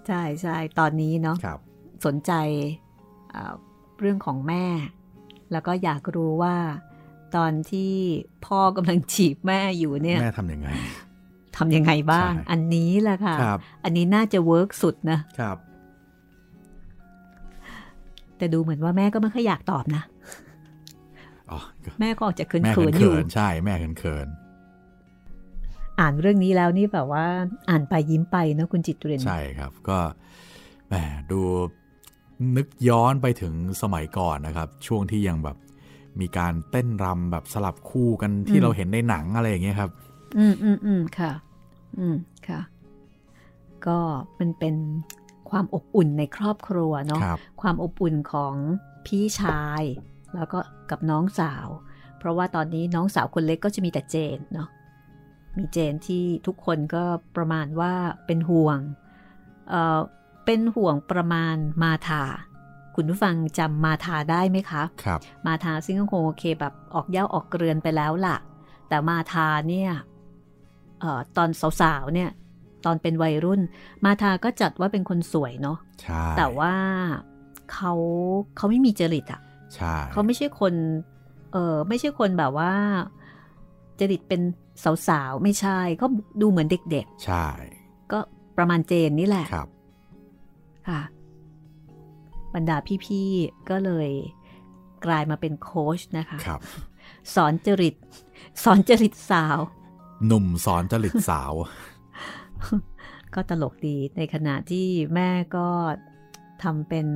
[0.07, 1.59] ใช่ใช่ตอนนี้เนาะครับ
[2.07, 2.33] สนใจ
[3.35, 3.55] อ่า
[4.01, 4.65] เรื่องของแม่
[5.53, 6.57] แล้วก็อยากรู้ว่า
[7.37, 7.93] ตอนที่
[8.47, 10.69] พ่อกำลังจีบแม่อยู่เนี่ย แม่ทำยังไง
[11.57, 15.57] ทำยังไงบ้างใช่อันนี้แหละค่ะครับอันนี้น่าจะเวิร์กสุดนะครับ
[18.37, 20.03] แต่ดูเหมือนว่าแม่ก็ไม่ค่อยอยากตอบนะ
[21.51, 24.29] อ๋อก็แม่ก็ออกจะเขิแม่นเขิๆอยู่นๆใช่แม่เขินเขิน
[26.01, 27.25] อ่านเรื่องนี้แล้วนี่แบบว่า
[27.69, 29.99] อ่านไปยิ้มไปเนอะคุณจิตเรนๆใช่ครับ ก็
[30.89, 30.95] แหม
[31.31, 31.41] ดู
[32.57, 35.57] นึกย้อนไปถึงสมัยก่อนนะครับ ช่วงที่ยังแบบ
[36.21, 39.91] มีการเต้นรำแบบสลับคู่กันที่เราเห็นในหนังอะไรอย่างเงี้ยครับ
[40.37, 41.33] อืมอืมอืมค่ะ
[41.99, 42.17] อืม
[42.49, 42.61] ค่ะ
[43.87, 43.99] ก็
[44.39, 44.75] มันเป็น
[45.51, 48.55] ความอบอุ่นในครอบครัวเนาะครับความอบอุ่นของ
[49.07, 49.83] พี่ชาย
[50.35, 50.59] แล้วก็
[50.91, 51.69] กับน้องสาว
[52.19, 54.69] เพราะว่าตอนนี้น้องสาวคนเล็กก็จะมีแต่เจนเนาะ
[55.57, 57.05] มีเจนที่ทุกคนก็
[57.37, 57.93] ประมาณว่า
[58.27, 58.79] เป็นห่วง
[59.69, 59.99] เอ่อ
[60.45, 62.25] เป็นห่วงประมาณมาธา
[62.95, 68.37] คุณผู้ฟังจำมาธาได้ไหมคะครับ มาทาซึ่งก็คงโอเคแบบออกเหย้าออกเกรือนไปแล้วล่ะ
[68.89, 70.03] แต่มาทาเนี่ยเอ่อ
[71.37, 71.49] ตอน
[71.81, 72.31] สาวๆเนี่ย
[72.85, 73.61] ตอนเป็นวัยรุ่น
[74.05, 76.75] มาทาก็จัดว่าเป็นคนสวยเนาะใช่แต่ว่า
[77.73, 77.93] เขา
[78.57, 79.41] เขาไม่มีจริตอะ
[79.75, 80.75] ใช่เขาไม่ใช่คน
[81.53, 82.73] เออไม่ใช่คนแบบว่า
[84.01, 84.41] จริตเป็น
[85.09, 86.09] สาวๆ ไม่ใช่เขา
[86.41, 88.19] ดูเหมือนเด็กใช่ๆก็
[88.57, 89.69] ประมาณเจนนี่แหละครับ
[90.89, 91.03] ค่ะ
[92.55, 94.11] บรรดาพี่ๆ ก็เลย
[95.07, 96.61] กลายมาเป็นโค้ชนะคะครับ
[97.35, 97.95] สอนจริต
[98.63, 99.59] สอนจริตสาว
[100.25, 101.53] หนุ่มสอนจริตสาว
[103.35, 105.69] ก็ตลกดีในขณะที่แม่ก็
[106.63, 107.07] ทำเป็น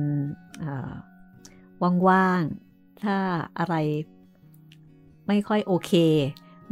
[2.07, 3.17] ว่างๆ ถ้า
[3.59, 3.75] อะไร
[5.27, 5.91] ไม่ค่อยโอเค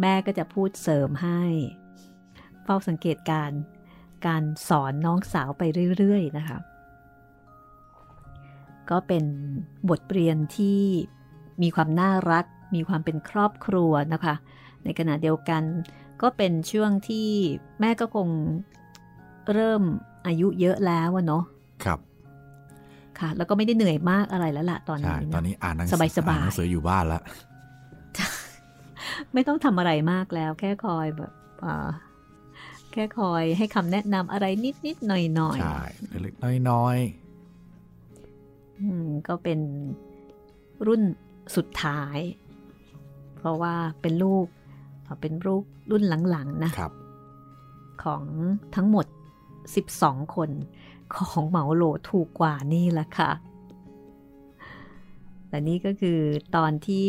[0.01, 1.41] แม่ก็จะพูดเสริมให้
[2.63, 3.51] เฝ้าสังเกตการ
[4.27, 5.63] การสอนน้องสาวไป
[5.97, 6.57] เรื่อยๆ นะคะ
[8.89, 9.25] ก็เป็น
[9.89, 10.81] บทเรียนที่
[11.61, 14.35] มีความน่ารัก มีความเป็นครอบครัวนะคะ
[14.83, 15.63] ในขณะเดียวกัน
[16.21, 17.27] ก็เป็นช่วงที่
[17.79, 18.27] แม่ก็คง
[19.53, 19.83] เริ่ม
[20.27, 21.43] อายุเยอะแล้วอะเนาะ
[21.83, 21.99] ครับ
[23.19, 27.23] ค่ะ แล้วก็ไม่ได้เหนื่อยมากอะไรแล้วล่ะตอนใช่นี้ตอนเนาะนี้อ่านหนังสืสบายๆอ่านหนังสืออยู่บ้านแล้ว
[29.33, 31.31] ไม่ต้องทำอะไรมากแล้ว แค่คอยแบบ
[31.65, 31.89] อ่า
[32.91, 34.45] แค่คอยให้คำแนะนำอะไร
[34.85, 35.79] นิดๆหน่อยๆใช่
[36.23, 36.97] เล็กๆน้อย
[38.79, 39.59] อืมก็เป็น
[40.87, 41.01] รุ่น
[41.55, 42.17] สุดท้าย
[43.37, 44.45] เพราะว่าเป็นลูก
[45.09, 46.91] เอ่อเป็นลูกรุ่นหลังๆนะๆครับ
[48.03, 48.23] ของ
[48.75, 49.05] ทั้งหมด
[49.69, 50.49] 12 คน
[51.15, 53.31] ของเหมาโหลถูกกว่านี่แหละค่ะ
[55.49, 56.19] และนี่ก็คือ
[56.55, 57.07] ตอนที่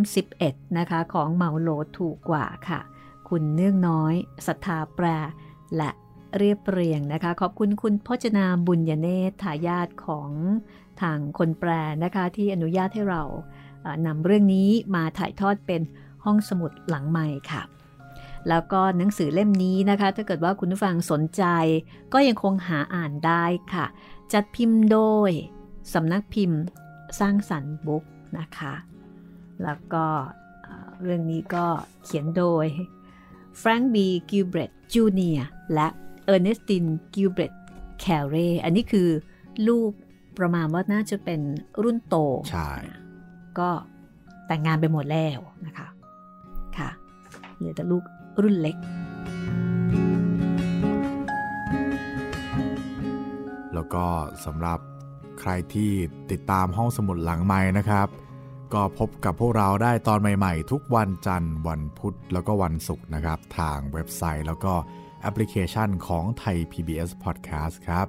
[0.00, 2.80] 31 นะคะ ของเหมาโหลถูกกว่าค่ะ
[3.28, 4.14] คุณเนื่องน้อย
[4.46, 5.06] ศรัทธาแปร
[5.76, 5.90] และ
[6.38, 10.30] เรียบเรียงนะคะ ขอบคุณคุณพจนาบุญญเนตรทายาทของ
[11.02, 11.70] ทางคนแปล
[12.04, 13.22] นะคะ ที่อนุญาตให้เรา
[13.82, 15.82] เอ่อนำเรื่องนี้มาถ่ายทอดเป็น
[16.26, 17.62] ห้องสมุดหลังไมค์ค่ะ
[18.48, 21.44] แล้วก็หนังสือเล่มนี้นะคะ ถ้าเกิดว่าคุณผู้ฟังสนใจ
[22.12, 23.86] ก็ยังคงหาอ่านได้ค่ะ
[24.32, 24.98] จัดพิมพ์โด
[25.28, 25.30] ย
[25.94, 26.60] สำนักพิมพ์
[27.20, 28.04] สร้างสรรค์บุ๊ก
[28.38, 28.74] นะคะ
[29.62, 30.06] แล้วก็
[30.62, 31.66] เอ่อเรื่องนี้ก็
[32.04, 32.66] เขียนโดย
[33.58, 35.40] แฟรงค์บีกิลเบรตจูเนีย
[35.74, 35.88] และ
[36.24, 37.52] เออร์เนสตินกิลเบรต
[38.00, 39.08] แคเรอันนี้คือ
[39.68, 39.90] ลูก
[40.38, 41.40] ประมาณว่าน่าจะเป็น
[41.82, 42.16] รุ่นโต
[42.50, 42.70] ใช่
[43.58, 43.70] ก็
[44.46, 45.88] แต่งงานไปหมดแล้วนะคะค่ะ
[47.56, 48.02] เหลือแต่ลูก
[48.42, 48.76] รุ่นเล็ก
[53.74, 54.04] แล้วก็
[54.44, 54.78] สำหรับ
[55.40, 55.90] ใครที่
[56.30, 58.08] ติดตามห้องสมุดหลังไมค์นะครับ
[58.74, 64.72] ก็พบกับพวกเราได้ตอนใหม่ๆ ทุกวันจันทร์วันพุธแล้วก็วันศุกร์นะครับ ทางเว็บไซต์แล้วก็
[65.20, 68.06] แอปพลิเคชันของไทย PBS Podcast ครับ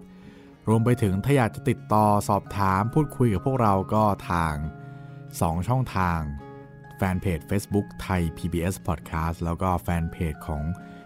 [0.67, 4.53] รวมไปถึงถ้าอยากจะติดต่อสอบถามพูดคุยกับพวกเราก็ทาง
[5.11, 6.19] 2 ช่องทาง
[6.97, 10.63] แฟนเพจ Facebook ไทย PBS Podcast แล้วก็แฟนเพจของ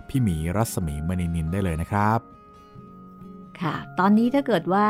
[0.10, 2.20] พี่หมีรัศมีมณีนินได้เลยนะครับ
[3.62, 4.90] ค่ะ ตอนนี้ถ้าเกิดว่า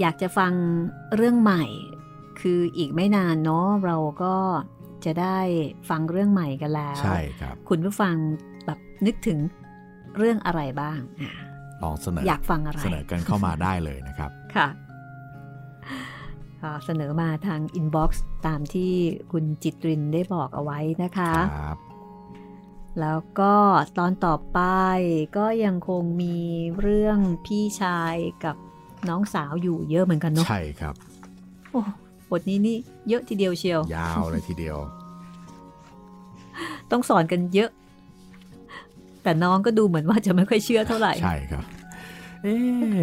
[0.00, 0.52] อยากจะฟัง
[1.16, 1.64] เรื่องใหม่
[2.40, 4.34] คืออีกไม่นานเนาะเราก็
[5.04, 5.38] จะได้
[5.90, 8.14] ฟังเรื่องใหม่กันแล้ว ใช่ครับ คุณผู้ฟัง
[8.66, 9.38] แบบนึกถึง
[10.16, 11.32] เรื่องอะไรบ้างอะ
[11.82, 15.96] ลองเสนออยากฟังอะไร เสนอกันเข้ามาได้เลยนะครับ ค่ะก็
[16.84, 18.92] เสนอมาทาง inbox ตามที่
[19.32, 21.78] คุณจิตรินได้บอกเอาไว้นะคะครับ
[23.00, 23.54] แล้วก็
[23.98, 24.60] ตอนต่อไป
[25.36, 26.38] ก็ยังคงมี
[26.80, 28.56] เรื่องพี่ชายกับ
[29.08, 30.94] น้องสาวอยู่เยอะเหมือนกันเนาะใช่ครับ
[31.70, 31.80] โอ้
[32.30, 32.76] บทนี้นี่
[33.08, 34.78] เยอะทีเดียวเชียว ยาวเลยทีเดียว
[36.90, 37.70] ต้องสอนกันเยอะ
[39.22, 41.64] แต่น้องก็ดูเหมือนว่าจะไม่ค่อยเชื่อเท่าไหร่ ใช่ครับ
[42.42, 42.54] เอ๊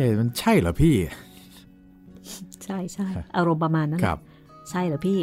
[0.03, 0.95] ะมันใช่เหรอพี่
[2.69, 4.19] ใช่ใช่อารมณ์ประมาณนั้นครับ
[4.69, 5.19] ใช่เหรอพี่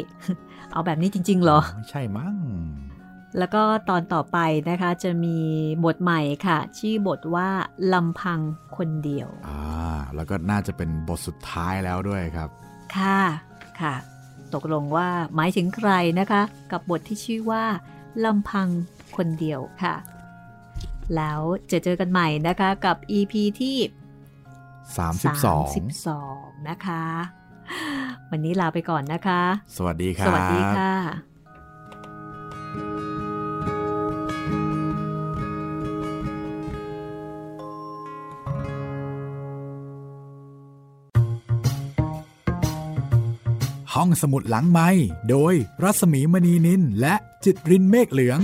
[0.71, 2.35] เอาแบบนี้จริง ๆ เหรอไม่ใช่มั้ง
[3.37, 4.37] แล้วก็ตอนต่อไป
[4.69, 5.37] นะคะ จะมี
[5.85, 7.49] บทใหม่ค่ะ ชื่อบทว่า
[7.93, 8.39] ลำพัง
[8.77, 9.61] คนเดียว อ่า
[10.15, 12.49] แล้วก็น่าจะเป็นบทสุดท้ายแล้วด้วยครับ
[12.97, 13.21] ค่ะ
[13.81, 13.95] ค่ะ
[14.53, 16.41] ตกลงว่าหมายถึงใครนะคะ
[16.71, 17.63] กับบทที่ชื่อว่า
[18.25, 18.67] ลำพัง
[19.17, 19.95] คนเดียวค่ะ
[21.15, 21.39] แล้ว
[21.71, 23.77] จะเจอกันใหม่นะคะกับ EP ที่
[24.97, 25.75] 32
[26.17, 27.03] 32 นะคะ
[28.31, 29.41] วันนี้ลาไปก่อนนะคะ
[29.75, 31.37] สวัสดีครับสวัสดีค่ะ
[43.93, 44.89] ห้องสมุดหลังไม้
[45.29, 45.53] โดย
[45.83, 47.15] รัสมีมณีนินและ
[47.45, 48.39] จิตรินเมฆเหลือง